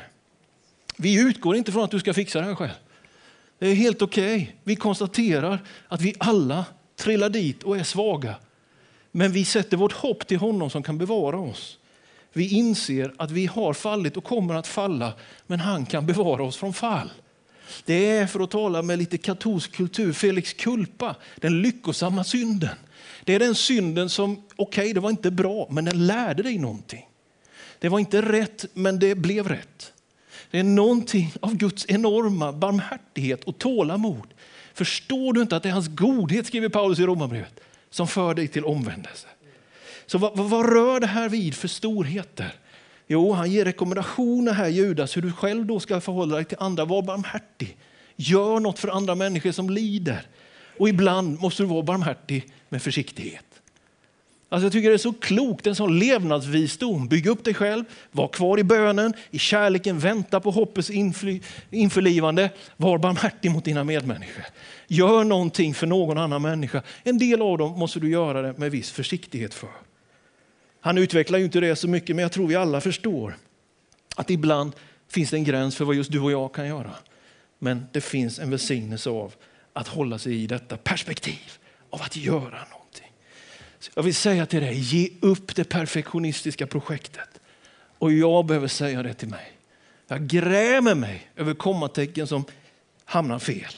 Vi 0.96 1.20
utgår 1.20 1.56
inte 1.56 1.72
från 1.72 1.84
att 1.84 1.90
du 1.90 2.00
ska 2.00 2.14
fixa 2.14 2.40
det 2.40 2.44
här 2.44 2.54
själv. 2.54 2.70
Det 3.58 3.68
är 3.68 3.74
helt 3.74 4.02
okej. 4.02 4.36
Okay. 4.36 4.54
Vi 4.64 4.76
konstaterar 4.76 5.62
att 5.88 6.00
vi 6.00 6.14
alla 6.18 6.64
trillar 6.96 7.28
dit 7.28 7.62
och 7.62 7.76
är 7.76 7.82
svaga. 7.82 8.34
Men 9.12 9.32
vi 9.32 9.44
sätter 9.44 9.76
vårt 9.76 9.92
hopp 9.92 10.26
till 10.26 10.38
honom 10.38 10.70
som 10.70 10.82
kan 10.82 10.98
bevara 10.98 11.38
oss. 11.38 11.78
Vi 12.32 12.48
inser 12.48 13.14
att 13.16 13.30
vi 13.30 13.46
har 13.46 13.72
fallit 13.72 14.16
och 14.16 14.24
kommer 14.24 14.54
att 14.54 14.66
falla, 14.66 15.12
men 15.46 15.60
han 15.60 15.86
kan 15.86 16.06
bevara 16.06 16.42
oss 16.42 16.56
från 16.56 16.72
fall. 16.74 17.10
Det 17.84 18.08
är, 18.08 18.26
för 18.26 18.40
att 18.40 18.50
tala 18.50 18.82
med 18.82 18.98
lite 18.98 19.18
katolsk 19.18 19.72
kultur, 19.72 20.12
Felix 20.12 20.52
kulpa, 20.52 21.14
den 21.36 21.62
lyckosamma 21.62 22.24
synden. 22.24 22.76
Det 23.24 23.34
är 23.34 23.38
den 23.38 23.54
synden 23.54 24.08
som, 24.08 24.32
okej, 24.56 24.82
okay, 24.82 24.92
det 24.92 25.00
var 25.00 25.10
inte 25.10 25.30
bra, 25.30 25.66
men 25.70 25.84
den 25.84 26.06
lärde 26.06 26.42
dig 26.42 26.58
någonting. 26.58 27.08
Det 27.78 27.88
var 27.88 27.98
inte 27.98 28.22
rätt, 28.22 28.64
men 28.72 28.98
det 28.98 29.14
blev 29.14 29.48
rätt. 29.48 29.92
Det 30.50 30.58
är 30.58 30.64
någonting 30.64 31.32
av 31.40 31.56
Guds 31.56 31.86
enorma 31.88 32.52
barmhärtighet 32.52 33.44
och 33.44 33.58
tålamod. 33.58 34.26
Förstår 34.74 35.32
du 35.32 35.42
inte 35.42 35.56
att 35.56 35.62
det 35.62 35.68
är 35.68 35.72
hans 35.72 35.88
godhet, 35.88 36.46
skriver 36.46 36.68
Paulus 36.68 36.98
i 36.98 37.02
Romarbrevet, 37.02 37.60
som 37.90 38.08
för 38.08 38.34
dig 38.34 38.48
till 38.48 38.64
omvändelse? 38.64 39.26
Så 40.06 40.18
vad, 40.18 40.36
vad, 40.36 40.72
rör 40.72 41.00
det 41.00 41.06
här 41.06 41.28
vid 41.28 41.54
för 41.54 41.68
storheter? 41.68 42.54
Jo, 43.06 43.32
han 43.32 43.50
ger 43.50 43.64
rekommendationer 43.64 44.52
här, 44.52 44.68
Judas, 44.68 45.16
hur 45.16 45.22
du 45.22 45.32
själv 45.32 45.66
då 45.66 45.80
ska 45.80 46.00
förhålla 46.00 46.36
dig 46.36 46.44
till 46.44 46.56
andra. 46.60 46.84
Var 46.84 47.02
barmhärtig. 47.02 47.76
Gör 48.16 48.60
något 48.60 48.78
för 48.78 48.88
andra 48.88 49.14
människor 49.14 49.52
som 49.52 49.70
lider. 49.70 50.26
Och 50.78 50.88
ibland 50.88 51.40
måste 51.40 51.62
du 51.62 51.66
vara 51.66 51.82
barmhärtig 51.82 52.52
med 52.68 52.82
försiktighet. 52.82 53.45
Alltså 54.48 54.66
jag 54.66 54.72
tycker 54.72 54.88
det 54.88 54.94
är 54.94 54.98
så 54.98 55.12
klokt, 55.12 55.66
en 55.66 55.74
sån 55.74 55.98
levnadsvisdom. 55.98 57.08
Bygg 57.08 57.26
upp 57.26 57.44
dig 57.44 57.54
själv, 57.54 57.84
var 58.10 58.28
kvar 58.28 58.58
i 58.58 58.64
bönen, 58.64 59.14
i 59.30 59.38
kärleken, 59.38 59.98
vänta 59.98 60.40
på 60.40 60.50
hoppets 60.50 60.90
införlivande. 61.70 62.50
Var 62.76 62.98
barmhärtig 62.98 63.50
mot 63.50 63.64
dina 63.64 63.84
medmänniskor. 63.84 64.44
Gör 64.86 65.24
någonting 65.24 65.74
för 65.74 65.86
någon 65.86 66.18
annan 66.18 66.42
människa. 66.42 66.82
En 67.02 67.18
del 67.18 67.42
av 67.42 67.58
dem 67.58 67.78
måste 67.78 68.00
du 68.00 68.10
göra 68.10 68.42
det 68.42 68.58
med 68.58 68.70
viss 68.70 68.90
försiktighet 68.90 69.54
för. 69.54 69.70
Han 70.80 70.98
utvecklar 70.98 71.38
ju 71.38 71.44
inte 71.44 71.60
det 71.60 71.76
så 71.76 71.88
mycket, 71.88 72.16
men 72.16 72.22
jag 72.22 72.32
tror 72.32 72.46
vi 72.46 72.54
alla 72.54 72.80
förstår 72.80 73.36
att 74.16 74.30
ibland 74.30 74.72
finns 75.08 75.30
det 75.30 75.36
en 75.36 75.44
gräns 75.44 75.76
för 75.76 75.84
vad 75.84 75.94
just 75.94 76.12
du 76.12 76.20
och 76.20 76.32
jag 76.32 76.54
kan 76.54 76.68
göra. 76.68 76.90
Men 77.58 77.86
det 77.92 78.00
finns 78.00 78.38
en 78.38 78.50
välsignelse 78.50 79.10
av 79.10 79.34
att 79.72 79.88
hålla 79.88 80.18
sig 80.18 80.42
i 80.42 80.46
detta 80.46 80.76
perspektiv 80.76 81.52
av 81.90 82.02
att 82.02 82.16
göra 82.16 82.58
något. 82.58 82.75
Så 83.78 83.90
jag 83.94 84.02
vill 84.02 84.14
säga 84.14 84.46
till 84.46 84.60
dig, 84.60 84.78
ge 84.78 85.10
upp 85.20 85.56
det 85.56 85.64
perfektionistiska 85.64 86.66
projektet. 86.66 87.40
Och 87.98 88.12
jag 88.12 88.46
behöver 88.46 88.68
säga 88.68 89.02
det 89.02 89.14
till 89.14 89.28
mig. 89.28 89.52
Jag 90.08 90.26
grämer 90.26 90.94
mig 90.94 91.30
över 91.36 91.54
kommatecken 91.54 92.26
som 92.26 92.44
hamnar 93.04 93.38
fel. 93.38 93.72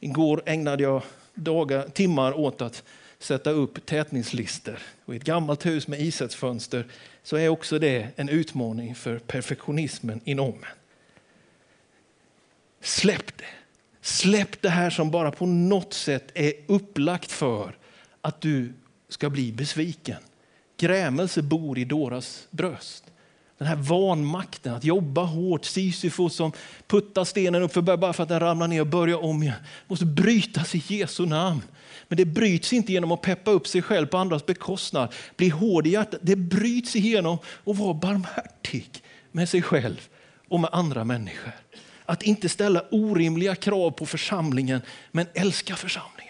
Igår 0.00 0.42
ägnade 0.46 0.82
jag 0.82 1.02
dagar, 1.34 1.88
timmar 1.88 2.38
åt 2.38 2.62
att 2.62 2.82
sätta 3.18 3.50
upp 3.50 3.86
tätningslister. 3.86 4.78
Och 5.04 5.14
I 5.14 5.16
ett 5.16 5.24
gammalt 5.24 5.66
hus 5.66 5.88
med 5.88 6.00
isättsfönster 6.00 6.86
så 7.22 7.36
är 7.36 7.48
också 7.48 7.78
det 7.78 8.08
en 8.16 8.28
utmaning 8.28 8.94
för 8.94 9.18
perfektionismen 9.18 10.20
inom 10.24 10.48
en. 10.48 10.64
Släpp 12.80 13.38
det. 13.38 13.44
Släpp 14.00 14.62
det 14.62 14.68
här 14.68 14.90
som 14.90 15.10
bara 15.10 15.30
på 15.30 15.46
något 15.46 15.92
sätt 15.92 16.30
är 16.34 16.52
upplagt 16.66 17.32
för 17.32 17.76
att 18.22 18.40
du 18.40 18.72
ska 19.08 19.30
bli 19.30 19.52
besviken. 19.52 20.18
Grämelse 20.76 21.42
bor 21.42 21.78
i 21.78 21.84
Doras 21.84 22.46
bröst. 22.50 23.04
Den 23.58 23.68
här 23.68 23.76
vanmakten, 23.76 24.74
att 24.74 24.84
jobba 24.84 25.22
hårt, 25.24 25.64
Sisyfos 25.64 26.34
som 26.34 26.52
puttar 26.86 27.24
stenen 27.24 27.62
upp 27.62 27.72
för 27.72 27.82
bara 27.82 28.12
för 28.12 28.22
att 28.22 28.28
den 28.28 28.40
ramlar 28.40 28.68
ner 28.68 28.80
och 28.80 28.86
börjar 28.86 29.24
om 29.24 29.42
igen. 29.42 29.56
måste 29.86 30.04
brytas 30.04 30.74
i 30.74 30.82
Jesu 30.86 31.26
namn. 31.26 31.62
Men 32.08 32.16
det 32.16 32.24
bryts 32.24 32.72
inte 32.72 32.92
genom 32.92 33.12
att 33.12 33.22
peppa 33.22 33.50
upp 33.50 33.66
sig 33.66 33.82
själv 33.82 34.06
på 34.06 34.18
andras 34.18 34.46
bekostnad. 34.46 35.14
Bli 35.36 35.48
hård 35.48 35.86
i 35.86 35.90
hjärtat. 35.90 36.20
Det 36.22 36.36
bryts 36.36 36.96
igenom 36.96 37.38
att 37.66 37.76
vara 37.76 37.94
barmhärtig 37.94 38.90
med 39.32 39.48
sig 39.48 39.62
själv 39.62 40.08
och 40.48 40.60
med 40.60 40.70
andra 40.72 41.04
människor. 41.04 41.52
Att 42.04 42.22
inte 42.22 42.48
ställa 42.48 42.84
orimliga 42.90 43.54
krav 43.54 43.90
på 43.90 44.06
församlingen, 44.06 44.80
men 45.10 45.26
älska 45.34 45.76
församlingen. 45.76 46.21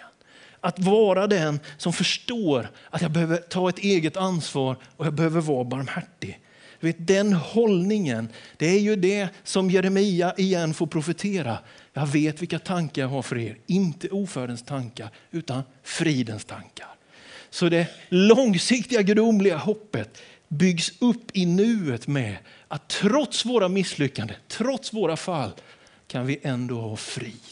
Att 0.65 0.79
vara 0.79 1.27
den 1.27 1.61
som 1.77 1.93
förstår 1.93 2.71
att 2.91 3.03
jag 3.03 3.11
behöver 3.11 3.37
ta 3.37 3.69
ett 3.69 3.79
eget 3.79 4.17
ansvar 4.17 4.77
och 4.97 5.07
jag 5.07 5.15
behöver 5.15 5.41
vara 5.41 5.65
barmhärtig. 5.65 6.39
Vet, 6.81 7.07
den 7.07 7.33
hållningen, 7.33 8.29
det 8.57 8.67
är 8.67 8.79
ju 8.79 8.97
det 8.97 9.29
som 9.45 9.71
Jeremia 9.71 10.35
igen 10.37 10.75
får 10.75 10.87
profetera. 10.87 11.59
Jag 11.93 12.07
vet 12.07 12.43
vilka 12.43 12.59
tankar 12.59 13.03
jag 13.03 13.09
har 13.09 13.23
för 13.23 13.39
er, 13.39 13.57
inte 13.67 14.09
ofärdens 14.09 14.63
tankar 14.63 15.11
utan 15.31 15.63
fridens 15.83 16.45
tankar. 16.45 16.89
Så 17.51 17.69
det 17.69 17.87
långsiktiga 18.09 19.03
gudomliga 19.03 19.57
hoppet 19.57 20.23
byggs 20.49 20.93
upp 20.99 21.31
i 21.33 21.47
nuet 21.47 22.07
med 22.07 22.37
att 22.69 22.89
trots 22.89 23.45
våra 23.45 23.69
misslyckanden, 23.69 24.37
trots 24.49 24.93
våra 24.93 25.17
fall 25.17 25.51
kan 26.07 26.27
vi 26.27 26.39
ändå 26.43 26.81
ha 26.81 26.97
frid. 26.97 27.52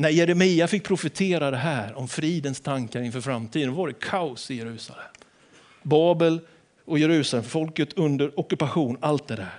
När 0.00 0.08
Jeremia 0.08 0.68
fick 0.68 0.84
profetera 0.84 1.50
det 1.50 1.56
här 1.56 1.98
om 1.98 2.08
fridens 2.08 2.60
tankar 2.60 3.02
inför 3.02 3.20
framtiden 3.20 3.74
var 3.74 3.88
det 3.88 3.94
kaos 4.00 4.50
i 4.50 4.54
Jerusalem. 4.54 5.04
Babel 5.82 6.40
och 6.84 6.98
Jerusalem, 6.98 7.44
folket 7.44 7.92
under 7.92 8.40
ockupation, 8.40 8.98
allt 9.00 9.28
det 9.28 9.36
där. 9.36 9.58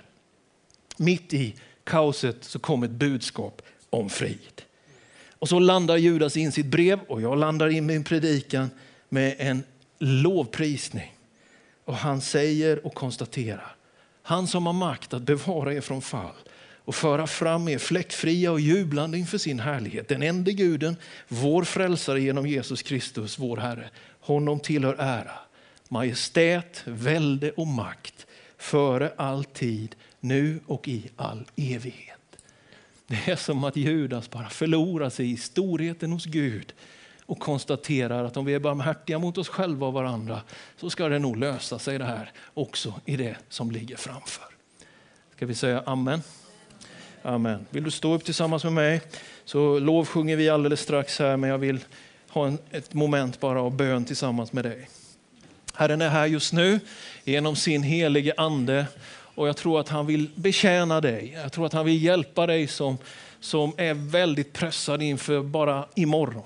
Mitt 0.96 1.34
i 1.34 1.54
kaoset 1.84 2.44
så 2.44 2.58
kom 2.58 2.82
ett 2.82 2.90
budskap 2.90 3.62
om 3.90 4.10
frid. 4.10 4.62
Och 5.30 5.48
så 5.48 5.58
landar 5.58 5.96
Judas 5.96 6.36
in 6.36 6.52
sitt 6.52 6.66
brev 6.66 7.00
och 7.08 7.22
jag 7.22 7.38
landar 7.38 7.68
in 7.68 7.86
min 7.86 8.04
predikan 8.04 8.70
med 9.08 9.34
en 9.38 9.62
lovprisning. 9.98 11.14
Och 11.84 11.96
han 11.96 12.20
säger 12.20 12.86
och 12.86 12.94
konstaterar, 12.94 13.76
han 14.22 14.46
som 14.46 14.66
har 14.66 14.72
makt 14.72 15.14
att 15.14 15.22
bevara 15.22 15.74
er 15.74 15.80
från 15.80 16.02
fall 16.02 16.34
och 16.84 16.94
föra 16.94 17.26
fram 17.26 17.68
er 17.68 17.78
fläckfria 17.78 18.52
och 18.52 18.60
jublande 18.60 19.18
inför 19.18 19.38
sin 19.38 19.60
härlighet. 19.60 20.08
Den 20.08 20.22
enda 20.22 20.50
guden, 20.50 20.96
vår 21.28 21.64
frälsare 21.64 22.20
genom 22.20 22.46
Jesus 22.46 22.82
Kristus, 22.82 23.38
vår 23.38 23.56
Herre. 23.56 23.90
Honom 24.20 24.60
tillhör 24.60 24.96
ära, 24.98 25.38
majestät, 25.88 26.82
välde 26.84 27.50
och 27.50 27.66
makt 27.66 28.26
före 28.58 29.12
all 29.16 29.44
tid, 29.44 29.96
nu 30.20 30.60
och 30.66 30.88
i 30.88 31.10
all 31.16 31.44
evighet. 31.56 32.18
Det 33.06 33.30
är 33.30 33.36
som 33.36 33.64
att 33.64 33.76
Judas 33.76 34.30
bara 34.30 34.50
förlorar 34.50 35.10
sig 35.10 35.32
i 35.32 35.36
storheten 35.36 36.12
hos 36.12 36.24
Gud 36.24 36.72
och 37.26 37.38
konstaterar 37.38 38.24
att 38.24 38.36
om 38.36 38.44
vi 38.44 38.54
är 38.54 38.58
barmhärtiga 38.58 39.18
mot 39.18 39.38
oss 39.38 39.48
själva 39.48 39.86
och 39.86 39.92
varandra 39.92 40.40
så 40.76 40.90
ska 40.90 41.08
det 41.08 41.18
nog 41.18 41.36
lösa 41.36 41.78
sig 41.78 41.98
det 41.98 42.04
här 42.04 42.32
också 42.54 43.00
i 43.04 43.16
det 43.16 43.36
som 43.48 43.70
ligger 43.70 43.96
framför. 43.96 44.44
Ska 45.36 45.46
vi 45.46 45.54
säga 45.54 45.82
amen? 45.86 46.22
Amen. 47.22 47.66
Vill 47.70 47.84
du 47.84 47.90
stå 47.90 48.14
upp 48.14 48.24
tillsammans 48.24 48.64
med 48.64 48.72
mig 48.72 49.00
så 49.44 49.78
lovsjunger 49.78 50.36
vi 50.36 50.48
alldeles 50.48 50.80
strax 50.80 51.18
här 51.18 51.36
men 51.36 51.50
jag 51.50 51.58
vill 51.58 51.80
ha 52.28 52.46
en, 52.46 52.58
ett 52.70 52.94
moment 52.94 53.40
bara 53.40 53.62
av 53.62 53.76
bön 53.76 54.04
tillsammans 54.04 54.52
med 54.52 54.64
dig. 54.64 54.88
Herren 55.74 56.00
är 56.00 56.08
här 56.08 56.26
just 56.26 56.52
nu 56.52 56.80
genom 57.24 57.56
sin 57.56 57.82
helige 57.82 58.34
ande 58.36 58.86
och 59.34 59.48
jag 59.48 59.56
tror 59.56 59.80
att 59.80 59.88
han 59.88 60.06
vill 60.06 60.30
betjäna 60.34 61.00
dig. 61.00 61.38
Jag 61.42 61.52
tror 61.52 61.66
att 61.66 61.72
han 61.72 61.84
vill 61.84 62.02
hjälpa 62.02 62.46
dig 62.46 62.66
som, 62.66 62.98
som 63.40 63.72
är 63.76 63.94
väldigt 63.94 64.52
pressad 64.52 65.02
inför 65.02 65.42
bara 65.42 65.86
imorgon. 65.94 66.42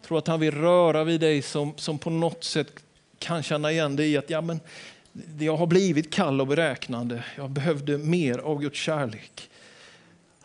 Jag 0.00 0.08
tror 0.08 0.18
att 0.18 0.26
han 0.26 0.40
vill 0.40 0.54
röra 0.54 1.04
vid 1.04 1.20
dig 1.20 1.42
som, 1.42 1.72
som 1.76 1.98
på 1.98 2.10
något 2.10 2.44
sätt 2.44 2.72
kan 3.18 3.42
känna 3.42 3.72
igen 3.72 3.96
dig 3.96 4.12
i 4.12 4.16
att 4.16 4.30
ja, 4.30 4.40
men, 4.40 4.60
jag 5.38 5.56
har 5.56 5.66
blivit 5.66 6.12
kall 6.12 6.40
och 6.40 6.46
beräknande. 6.46 7.24
Jag 7.36 7.50
behövde 7.50 7.98
mer 7.98 8.38
av 8.38 8.60
Guds 8.60 8.78
kärlek. 8.78 9.50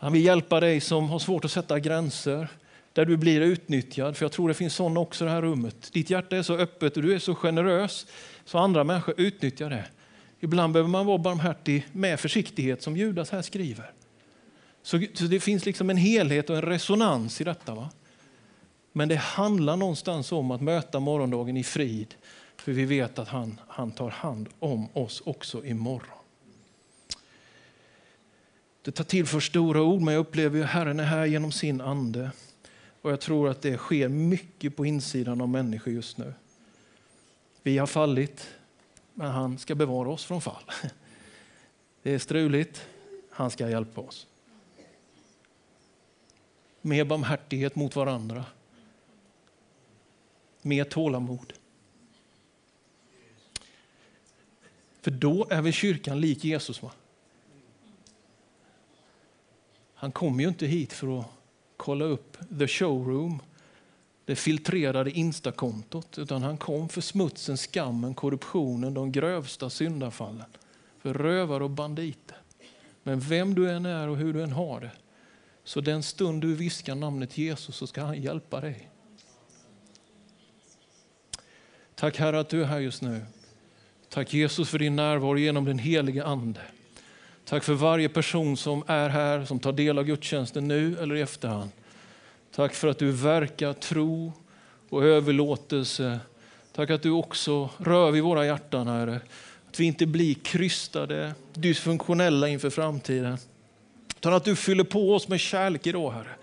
Han 0.02 0.14
vill 0.14 0.26
hjälpa 0.26 0.60
dig 0.60 0.80
som 0.80 1.10
har 1.10 1.20
svårt 1.20 1.46
att 1.46 1.52
sätta 1.52 1.80
gränser, 1.80 2.48
där 2.94 3.06
du 3.06 3.18
blir 3.18 3.42
utnyttjad. 3.42 4.18
För 4.18 4.26
jag 4.26 4.32
tror 4.32 4.48
det 4.48 4.54
finns 4.54 4.76
sådana 4.76 5.00
också 5.00 5.26
i 5.26 5.28
det 5.28 5.34
här 5.34 5.42
rummet. 5.42 5.90
Ditt 5.94 6.10
hjärta 6.10 6.38
är 6.38 6.44
så 6.44 6.58
öppet 6.58 6.98
och 6.98 7.04
du 7.04 7.14
är 7.14 7.20
så 7.20 7.36
generös 7.36 8.08
så 8.46 8.58
andra 8.58 8.84
människor 8.84 9.16
utnyttjar 9.18 9.70
det. 9.70 9.86
Ibland 10.40 10.74
behöver 10.74 10.90
man 10.90 11.06
vara 11.06 11.18
barmhärtig 11.18 11.88
med 11.92 12.20
försiktighet 12.20 12.84
som 12.84 12.98
Judas 12.98 13.30
här 13.30 13.42
skriver. 13.42 13.92
Så, 14.84 15.04
så 15.14 15.24
det 15.24 15.40
finns 15.40 15.66
liksom 15.66 15.90
en 15.90 15.98
helhet 15.98 16.50
och 16.50 16.56
en 16.56 16.62
resonans 16.62 17.42
i 17.42 17.44
detta. 17.44 17.76
Va? 17.76 17.90
Men 18.92 19.10
det 19.10 19.16
handlar 19.16 19.78
någonstans 19.78 20.32
om 20.32 20.52
att 20.52 20.62
möta 20.62 21.00
morgondagen 21.00 21.58
i 21.58 21.64
frid. 21.64 22.16
För 22.58 22.72
vi 22.72 22.86
vet 22.86 23.20
att 23.20 23.28
han, 23.28 23.60
han 23.68 23.92
tar 23.92 24.10
hand 24.10 24.50
om 24.60 24.88
oss 24.94 25.22
också 25.26 25.66
imorgon. 25.66 26.21
Det 28.82 28.92
tar 28.92 29.04
till 29.04 29.26
för 29.26 29.40
stora 29.40 29.82
ord, 29.82 30.02
men 30.02 30.14
jag 30.14 30.22
upplever 30.22 30.58
ju 30.58 30.64
Herren 30.64 31.00
är 31.00 31.04
här 31.04 31.26
genom 31.26 31.52
sin 31.52 31.82
ande. 31.82 32.32
Och 33.02 33.12
jag 33.12 33.22
tror 33.22 33.50
att 33.50 33.62
det 33.62 33.78
sker 33.78 34.08
mycket 34.08 34.76
på 34.76 34.86
insidan 34.86 35.42
av 35.42 35.50
människor 35.50 35.94
just 35.94 36.18
nu. 36.18 36.34
Vi 37.64 37.78
har 37.78 37.88
fallit, 37.88 38.48
men 39.14 39.32
han 39.32 39.58
ska 39.58 39.76
bevara 39.76 40.10
oss 40.10 40.26
från 40.26 40.42
fall. 40.42 40.64
Det 42.04 42.12
är 42.14 42.20
struligt, 42.20 42.88
han 43.30 43.52
ska 43.52 43.70
hjälpa 43.70 44.02
oss. 44.02 44.28
Mer 46.82 47.06
barmhärtighet 47.06 47.76
mot 47.76 47.96
varandra. 47.96 48.46
Mer 50.62 50.84
tålamod. 50.84 51.54
För 55.02 55.12
då 55.12 55.48
är 55.50 55.62
väl 55.62 55.74
kyrkan 55.74 56.22
lik 56.22 56.44
Jesus? 56.44 56.82
Va? 56.82 56.92
Han 60.02 60.12
kom 60.12 60.40
ju 60.40 60.48
inte 60.48 60.66
hit 60.66 60.94
för 60.94 61.20
att 61.20 61.26
kolla 61.78 62.06
upp 62.06 62.38
the 62.60 62.68
showroom, 62.68 63.42
det 64.26 64.36
filtrerade 64.36 65.12
instakontot, 65.12 66.18
utan 66.18 66.44
han 66.44 66.58
kom 66.58 66.90
för 66.90 67.02
smutsen, 67.02 67.58
skammen, 67.58 68.14
korruptionen, 68.14 68.94
de 68.94 69.12
grövsta 69.12 69.70
syndafallen. 69.70 70.46
För 71.00 71.14
rövare 71.14 71.64
och 71.64 71.70
banditer. 71.70 72.38
Men 73.04 73.20
vem 73.20 73.56
du 73.56 73.72
än 73.72 73.86
är 73.86 74.08
och 74.08 74.18
hur 74.18 74.34
du 74.34 74.44
än 74.44 74.52
har 74.52 74.82
det, 74.82 74.92
så 75.64 75.82
den 75.82 76.04
stund 76.04 76.42
du 76.42 76.56
viskar 76.56 76.96
namnet 76.96 77.38
Jesus 77.38 77.76
så 77.76 77.88
ska 77.88 78.02
han 78.02 78.22
hjälpa 78.22 78.62
dig. 78.62 78.90
Tack 81.96 82.18
Herre 82.18 82.40
att 82.40 82.50
du 82.50 82.62
är 82.62 82.66
här 82.66 82.80
just 82.80 83.02
nu. 83.02 83.26
Tack 84.10 84.34
Jesus 84.34 84.70
för 84.70 84.80
din 84.80 84.96
närvaro 84.96 85.38
genom 85.38 85.66
den 85.66 85.80
helige 85.80 86.26
Ande. 86.26 86.62
Tack 87.46 87.64
för 87.64 87.74
varje 87.74 88.10
person 88.10 88.58
som 88.58 88.84
är 88.88 89.10
här, 89.10 89.46
som 89.46 89.60
tar 89.60 89.72
del 89.72 89.98
av 89.98 90.04
gudstjänsten 90.04 90.68
nu 90.68 90.98
eller 91.02 91.16
i 91.16 91.22
efterhand. 91.22 91.70
Tack 92.56 92.74
för 92.74 92.88
att 92.88 93.00
du 93.00 93.12
verkar 93.12 93.74
tro 93.74 94.34
och 94.90 95.04
överlåtelse. 95.04 96.20
Tack 96.76 96.90
att 96.90 97.04
du 97.04 97.12
också 97.12 97.70
rör 97.78 98.12
vid 98.12 98.24
våra 98.24 98.46
hjärtan, 98.46 98.88
Herre. 98.88 99.20
Att 99.70 99.80
vi 99.80 99.86
inte 99.86 100.06
blir 100.06 100.34
krystade, 100.34 101.34
dysfunktionella 101.54 102.48
inför 102.48 102.70
framtiden. 102.70 103.38
Utan 104.18 104.34
att 104.34 104.46
du 104.46 104.56
fyller 104.56 104.84
på 104.84 105.16
oss 105.16 105.28
med 105.28 105.40
kärlek 105.40 105.88
idag, 105.88 106.12
Herre. 106.12 106.36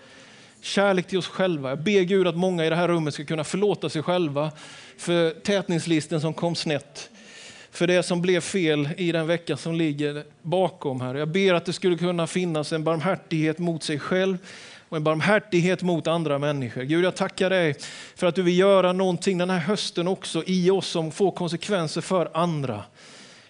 Kärlek 0.61 1.07
till 1.07 1.17
oss 1.17 1.27
själva. 1.27 1.69
Jag 1.69 1.83
ber 1.83 2.01
Gud 2.01 2.27
att 2.27 2.37
många 2.37 2.65
i 2.65 2.69
det 2.69 2.75
här 2.75 2.87
rummet 2.87 3.13
ska 3.13 3.25
kunna 3.25 3.43
förlåta 3.43 3.89
sig 3.89 4.03
själva 4.03 4.51
för 4.97 5.31
tätningslisten 5.31 6.21
som 6.21 6.33
kom 6.33 6.55
snett 6.55 7.09
för 7.71 7.87
det 7.87 8.03
som 8.03 8.21
blev 8.21 8.41
fel 8.41 8.89
i 8.97 9.11
den 9.11 9.27
vecka 9.27 9.57
som 9.57 9.75
ligger 9.75 10.23
bakom. 10.41 11.01
här. 11.01 11.15
Jag 11.15 11.27
ber 11.27 11.53
att 11.53 11.65
det 11.65 11.73
skulle 11.73 11.97
kunna 11.97 12.27
finnas 12.27 12.73
en 12.73 12.83
barmhärtighet 12.83 13.59
mot 13.59 13.83
sig 13.83 13.99
själv 13.99 14.37
och 14.89 14.97
en 14.97 15.03
barmhärtighet 15.03 15.81
mot 15.81 16.07
andra 16.07 16.39
människor. 16.39 16.81
Gud, 16.81 17.05
jag 17.05 17.15
tackar 17.15 17.49
dig 17.49 17.75
för 18.15 18.27
att 18.27 18.35
du 18.35 18.41
vill 18.41 18.57
göra 18.57 18.93
någonting 18.93 19.37
den 19.37 19.49
här 19.49 19.59
hösten 19.59 20.07
också 20.07 20.43
i 20.45 20.69
oss 20.69 20.87
som 20.87 21.11
får 21.11 21.31
konsekvenser 21.31 22.01
för 22.01 22.29
andra. 22.33 22.83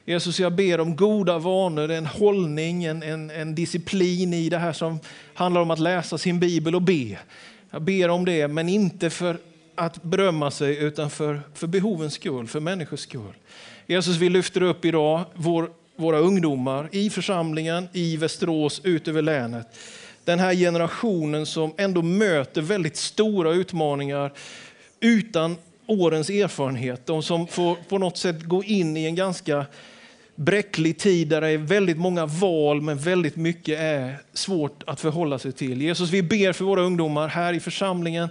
Jesus, 0.06 0.40
jag 0.40 0.54
ber 0.54 0.80
om 0.80 0.96
goda 0.96 1.38
vanor, 1.38 1.92
en 1.92 2.06
hållning, 2.06 2.84
en, 2.84 3.04
en, 3.04 3.30
en 3.30 3.56
disciplin 3.56 4.34
i 4.34 4.50
det 4.50 4.58
här 4.58 4.74
som 4.74 5.00
handlar 5.34 5.62
om 5.62 5.72
att 5.72 5.80
läsa 5.80 6.18
sin 6.18 6.40
bibel 6.40 6.76
och 6.76 6.82
be. 6.82 7.18
Jag 7.72 7.82
ber 7.82 8.10
om 8.10 8.26
det, 8.26 8.48
men 8.48 8.70
inte 8.70 9.10
för 9.10 9.38
att 9.76 10.04
berömma 10.04 10.52
sig 10.52 10.78
utan 10.78 11.10
för, 11.10 11.42
för 11.54 11.68
behovens 11.68 12.14
skull, 12.14 12.48
för 12.48 12.60
människors 12.60 13.00
skull. 13.00 13.34
Jesus, 13.92 14.18
vi 14.18 14.30
lyfter 14.30 14.64
upp 14.64 14.86
idag 14.86 15.26
vår, 15.34 15.70
våra 15.96 16.18
ungdomar 16.18 16.90
i 16.92 17.10
församlingen, 17.10 17.88
i 17.94 18.18
Västerås, 18.18 18.82
ut 18.84 19.08
över 19.08 19.22
länet. 19.22 19.68
Den 20.24 20.40
här 20.40 20.54
generationen 20.56 21.46
som 21.46 21.74
ändå 21.78 22.02
möter 22.02 22.62
väldigt 22.62 22.98
stora 22.98 23.52
utmaningar 23.52 24.32
utan 25.00 25.56
årens 25.86 26.30
erfarenhet. 26.30 27.06
De 27.06 27.24
som 27.24 27.48
får 27.48 27.76
på 27.76 27.98
något 27.98 28.18
sätt 28.18 28.44
gå 28.44 28.64
in 28.64 28.98
i 28.98 29.06
en 29.06 29.16
ganska 29.16 29.66
bräcklig 30.36 30.98
tid 30.98 31.28
där 31.28 31.42
det 31.42 31.48
är 31.48 31.58
väldigt 31.58 31.98
många 31.98 32.26
val 32.26 32.82
men 32.82 32.98
väldigt 32.98 33.36
mycket 33.36 33.80
är 33.80 34.16
svårt 34.34 34.84
att 34.88 35.00
förhålla 35.00 35.40
sig 35.40 35.52
till. 35.52 35.82
Jesus, 35.82 36.10
vi 36.10 36.24
ber 36.24 36.54
för 36.54 36.66
våra 36.66 36.82
ungdomar 36.82 37.28
här 37.28 37.54
i 37.54 37.60
församlingen. 37.60 38.30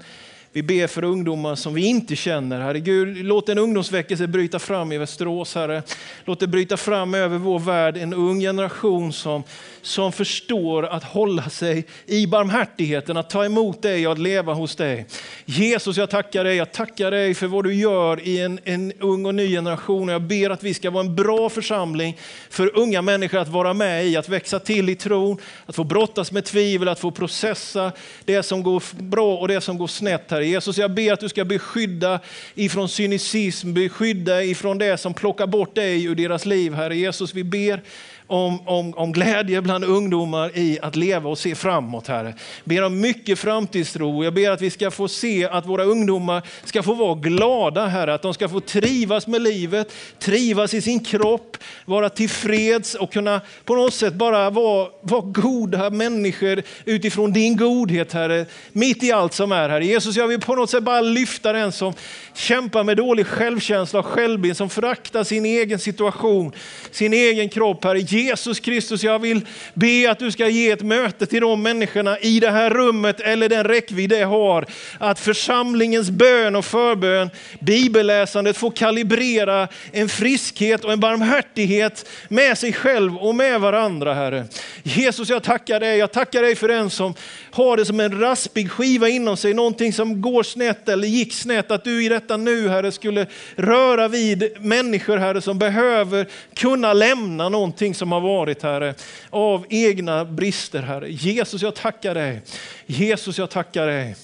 Vi 0.53 0.63
ber 0.63 0.87
för 0.87 1.05
ungdomar 1.05 1.55
som 1.55 1.75
vi 1.75 1.87
inte 1.87 2.17
känner. 2.17 2.61
Herre 2.61 2.81
Gud, 2.81 3.25
låt 3.25 3.49
en 3.49 3.59
ungdomsväckelse 3.59 4.27
bryta 4.27 4.59
fram 4.59 4.93
i 4.93 4.99
Västerås, 4.99 5.55
Herre. 5.55 5.83
Låt 6.25 6.41
det 6.41 6.47
bryta 6.47 6.77
fram 6.77 7.15
över 7.15 7.39
vår 7.39 7.59
värld, 7.59 7.97
en 7.97 8.15
ung 8.15 8.41
generation 8.41 9.13
som, 9.13 9.43
som 9.83 10.13
förstår 10.13 10.87
att 10.87 11.05
hålla 11.05 11.51
sig 11.51 11.87
i 12.07 12.27
barmhärtigheten, 12.27 13.17
att 13.17 13.31
ta 13.31 13.45
emot 13.45 13.83
dig 13.83 14.07
och 14.07 14.13
att 14.13 14.19
leva 14.19 14.53
hos 14.53 14.77
dig. 14.77 15.07
Jesus, 15.45 15.97
jag 15.97 16.11
tackar 16.11 16.45
dig. 16.45 16.57
Jag 16.57 16.73
tackar 16.73 17.11
dig 17.11 17.35
för 17.35 17.47
vad 17.47 17.65
du 17.65 17.75
gör 17.75 18.21
i 18.21 18.41
en, 18.41 18.61
en 18.65 18.93
ung 18.93 19.27
och 19.27 19.35
ny 19.35 19.49
generation. 19.49 20.09
Jag 20.09 20.23
ber 20.23 20.51
att 20.51 20.63
vi 20.63 20.75
ska 20.75 20.91
vara 20.91 21.05
en 21.05 21.15
bra 21.15 21.49
församling 21.49 22.17
för 22.51 22.79
unga 22.79 23.03
människor 23.03 23.39
att 23.39 23.49
vara 23.49 23.75
med 23.75 24.07
i, 24.07 24.17
att 24.17 24.29
växa 24.29 24.59
till 24.59 24.89
i 24.89 24.95
tron, 24.95 25.37
att 25.67 25.77
få 25.77 25.85
brottas 25.85 26.33
med 26.33 26.45
tvivel, 26.45 26.89
att 26.89 27.01
få 27.01 27.11
processa 27.11 27.93
det 28.25 28.43
som 28.43 28.63
går 28.63 28.83
bra 29.03 29.37
och 29.37 29.49
det 29.49 29.61
som 29.61 29.79
går 29.79 29.87
snett. 29.87 30.31
Herre 30.31 30.38
Jesus, 30.47 30.79
jag 30.79 30.91
ber 30.91 31.13
att 31.13 31.21
du 31.21 31.29
ska 31.29 31.45
beskydda 31.45 32.21
ifrån 32.55 32.89
cynism, 32.89 33.75
beskydda 33.75 34.43
ifrån 34.43 34.79
det 34.79 34.99
som 34.99 35.15
plockar 35.15 35.47
bort 35.47 35.75
dig 35.75 36.05
ur 36.05 36.15
deras 36.15 36.47
liv. 36.47 36.75
Herre 36.75 36.97
Jesus, 36.97 37.35
vi 37.35 37.45
ber 37.45 37.83
om, 38.29 38.69
om, 38.69 38.95
om 38.95 39.13
glädje 39.13 39.63
bland 39.63 39.85
ungdomar 39.85 40.51
i 40.55 40.79
att 40.83 40.97
leva 40.97 41.31
och 41.31 41.39
se 41.39 41.55
framåt, 41.55 42.07
Herre. 42.07 42.35
Ber 42.65 42.85
om 42.85 43.01
mycket 43.01 43.39
framtidstro. 43.39 44.25
Jag 44.25 44.35
ber 44.35 44.51
att 44.51 44.61
vi 44.61 44.71
ska 44.71 44.91
få 44.91 45.09
se 45.09 45.45
att 45.45 45.67
våra 45.67 45.85
ungdomar 45.85 46.43
ska 46.65 46.83
få 46.83 46.95
vara 46.95 47.15
glada, 47.15 47.87
Herre. 47.87 48.15
Att 48.15 48.23
de 48.23 48.35
ska 48.35 48.49
få 48.49 48.61
trivas 48.61 49.27
med 49.27 49.43
livet, 49.43 49.93
trivas 50.19 50.75
i 50.75 50.81
sin 50.81 51.05
kropp, 51.05 51.57
vara 51.85 52.09
tillfreds 52.09 52.95
och 52.95 53.13
kunna 53.13 53.41
på 53.65 53.75
något 53.75 53.95
sätt 53.95 54.15
bara 54.15 54.51
vara, 54.51 54.89
vara 55.01 55.23
goda 55.23 55.91
människor 55.91 56.63
utifrån 56.85 57.33
din 57.33 57.57
godhet, 57.57 58.13
Herre. 58.13 58.47
Mitt 58.73 59.03
i 59.03 59.13
allt 59.13 59.33
som 59.33 59.53
är, 59.53 59.69
Herre. 59.69 59.87
Jesus, 59.87 60.17
jag 60.17 60.29
vill 60.29 60.41
på 60.41 60.55
något 60.55 60.71
sätt 60.71 60.83
bara 60.83 61.01
lyfta 61.01 61.53
den 61.53 61.73
som 61.73 61.93
kämpar 62.35 62.85
med 62.85 62.97
dålig 62.97 63.27
självkänsla 63.27 63.99
och 63.99 64.07
självbild, 64.07 64.57
som 64.57 64.71
föraktar 64.71 65.25
sin 65.25 65.47
egen 65.47 65.79
situation, 65.79 66.53
sin 66.91 67.13
egen 67.13 67.49
kropp, 67.49 67.85
Herre. 67.85 68.01
Jesus 68.23 68.61
Kristus, 68.61 69.03
jag 69.03 69.19
vill 69.19 69.47
be 69.75 70.11
att 70.11 70.19
du 70.19 70.31
ska 70.31 70.49
ge 70.49 70.71
ett 70.71 70.83
möte 70.83 71.27
till 71.27 71.41
de 71.41 71.63
människorna 71.63 72.19
i 72.19 72.41
det 72.41 72.51
här 72.51 72.71
rummet 72.71 73.21
eller 73.21 73.49
den 73.49 73.65
räckvidd 73.65 74.11
det 74.11 74.23
har. 74.23 74.67
Att 74.99 75.21
församlingens 75.21 76.11
bön 76.11 76.57
och 76.57 76.65
förbön, 76.65 77.31
bibelläsandet 77.61 78.57
får 78.57 78.71
kalibrera 78.71 79.69
en 79.93 80.09
friskhet 80.09 80.85
och 80.85 80.93
en 80.93 81.01
barmhärtighet 81.01 82.09
med 82.29 82.59
sig 82.59 82.73
själv 82.73 83.17
och 83.17 83.35
med 83.35 83.61
varandra, 83.61 84.15
Herre. 84.15 84.45
Jesus, 84.83 85.29
jag 85.29 85.43
tackar 85.43 85.81
dig. 85.81 85.99
Jag 85.99 86.13
tackar 86.13 86.43
dig 86.43 86.55
för 86.57 86.69
den 86.69 86.91
som 86.91 87.15
har 87.51 87.77
det 87.77 87.85
som 87.85 88.01
en 88.01 88.21
raspig 88.21 88.71
skiva 88.71 89.09
inom 89.09 89.37
sig, 89.37 89.55
någonting 89.55 89.93
som 89.93 90.23
går 90.23 90.43
snett 90.43 90.89
eller 90.89 91.09
gick 91.09 91.35
snett. 91.35 91.71
Att 91.71 91.85
du 91.85 92.05
i 92.05 92.09
detta 92.09 92.37
nu, 92.37 92.69
Herre, 92.69 92.93
skulle 92.93 93.27
röra 93.57 94.09
vid 94.09 94.51
människor, 94.61 95.17
Herre, 95.17 95.41
som 95.41 95.59
behöver 95.59 96.27
kunna 96.55 96.93
lämna 96.93 97.49
någonting 97.49 97.95
som 97.95 98.08
som 98.09 98.13
har 98.13 98.21
varit, 98.21 98.63
Herre, 98.63 98.95
av 99.31 99.67
egna 99.69 100.25
brister, 100.25 100.83
Herre. 100.83 101.13
Jesus, 101.13 101.63
jag 101.63 101.75
tackar 101.75 102.15
dig. 102.15 102.43
Jesus, 102.87 103.39
jag 103.39 103.51
tackar 103.51 103.87
dig. 103.87 104.17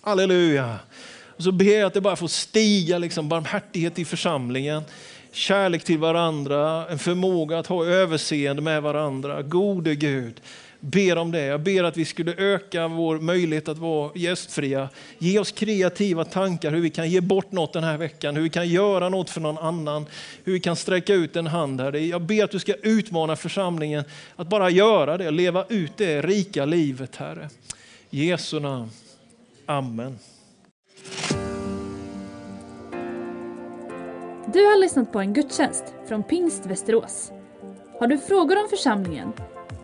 Halleluja. 0.00 0.78
Och 1.36 1.42
så 1.42 1.52
ber 1.52 1.78
jag 1.78 1.86
att 1.86 1.94
det 1.94 2.00
bara 2.00 2.16
får 2.16 2.28
stiga 2.28 2.98
liksom, 2.98 3.28
barmhärtighet 3.28 3.98
i 3.98 4.04
församlingen, 4.04 4.82
kärlek 5.32 5.84
till 5.84 5.98
varandra, 5.98 6.88
en 6.88 6.98
förmåga 6.98 7.58
att 7.58 7.66
ha 7.66 7.84
överseende 7.84 8.62
med 8.62 8.82
varandra. 8.82 9.42
Gode 9.42 9.94
Gud, 9.94 10.40
ber 10.80 11.18
om 11.18 11.30
det. 11.30 11.44
Jag 11.44 11.60
ber 11.60 11.84
att 11.84 11.96
vi 11.96 12.04
skulle 12.04 12.34
öka 12.34 12.88
vår 12.88 13.18
möjlighet 13.18 13.68
att 13.68 13.78
vara 13.78 14.10
gästfria. 14.14 14.88
Ge 15.18 15.38
oss 15.38 15.52
kreativa 15.52 16.24
tankar 16.24 16.70
hur 16.70 16.80
vi 16.80 16.90
kan 16.90 17.10
ge 17.10 17.20
bort 17.20 17.52
något 17.52 17.72
den 17.72 17.84
här 17.84 17.98
veckan, 17.98 18.36
hur 18.36 18.42
vi 18.42 18.50
kan 18.50 18.68
göra 18.68 19.08
något 19.08 19.30
för 19.30 19.40
någon 19.40 19.58
annan, 19.58 20.06
hur 20.44 20.52
vi 20.52 20.60
kan 20.60 20.76
sträcka 20.76 21.14
ut 21.14 21.36
en 21.36 21.46
hand. 21.46 21.80
Här. 21.80 21.92
Jag 21.92 22.22
ber 22.22 22.44
att 22.44 22.50
du 22.50 22.58
ska 22.58 22.74
utmana 22.74 23.36
församlingen 23.36 24.04
att 24.36 24.48
bara 24.48 24.70
göra 24.70 25.18
det, 25.18 25.30
leva 25.30 25.64
ut 25.68 25.92
det 25.96 26.22
rika 26.22 26.64
livet, 26.64 27.16
Herre. 27.16 27.48
I 28.10 28.26
Jesu 28.26 28.60
namn. 28.60 28.90
Amen. 29.66 30.18
Du 34.52 34.64
har 34.64 34.80
lyssnat 34.80 35.12
på 35.12 35.20
en 35.20 35.32
gudstjänst 35.32 35.84
från 36.08 36.22
Pingst 36.22 36.66
Västerås. 36.66 37.32
Har 37.98 38.06
du 38.06 38.18
frågor 38.18 38.62
om 38.62 38.68
församlingen 38.68 39.32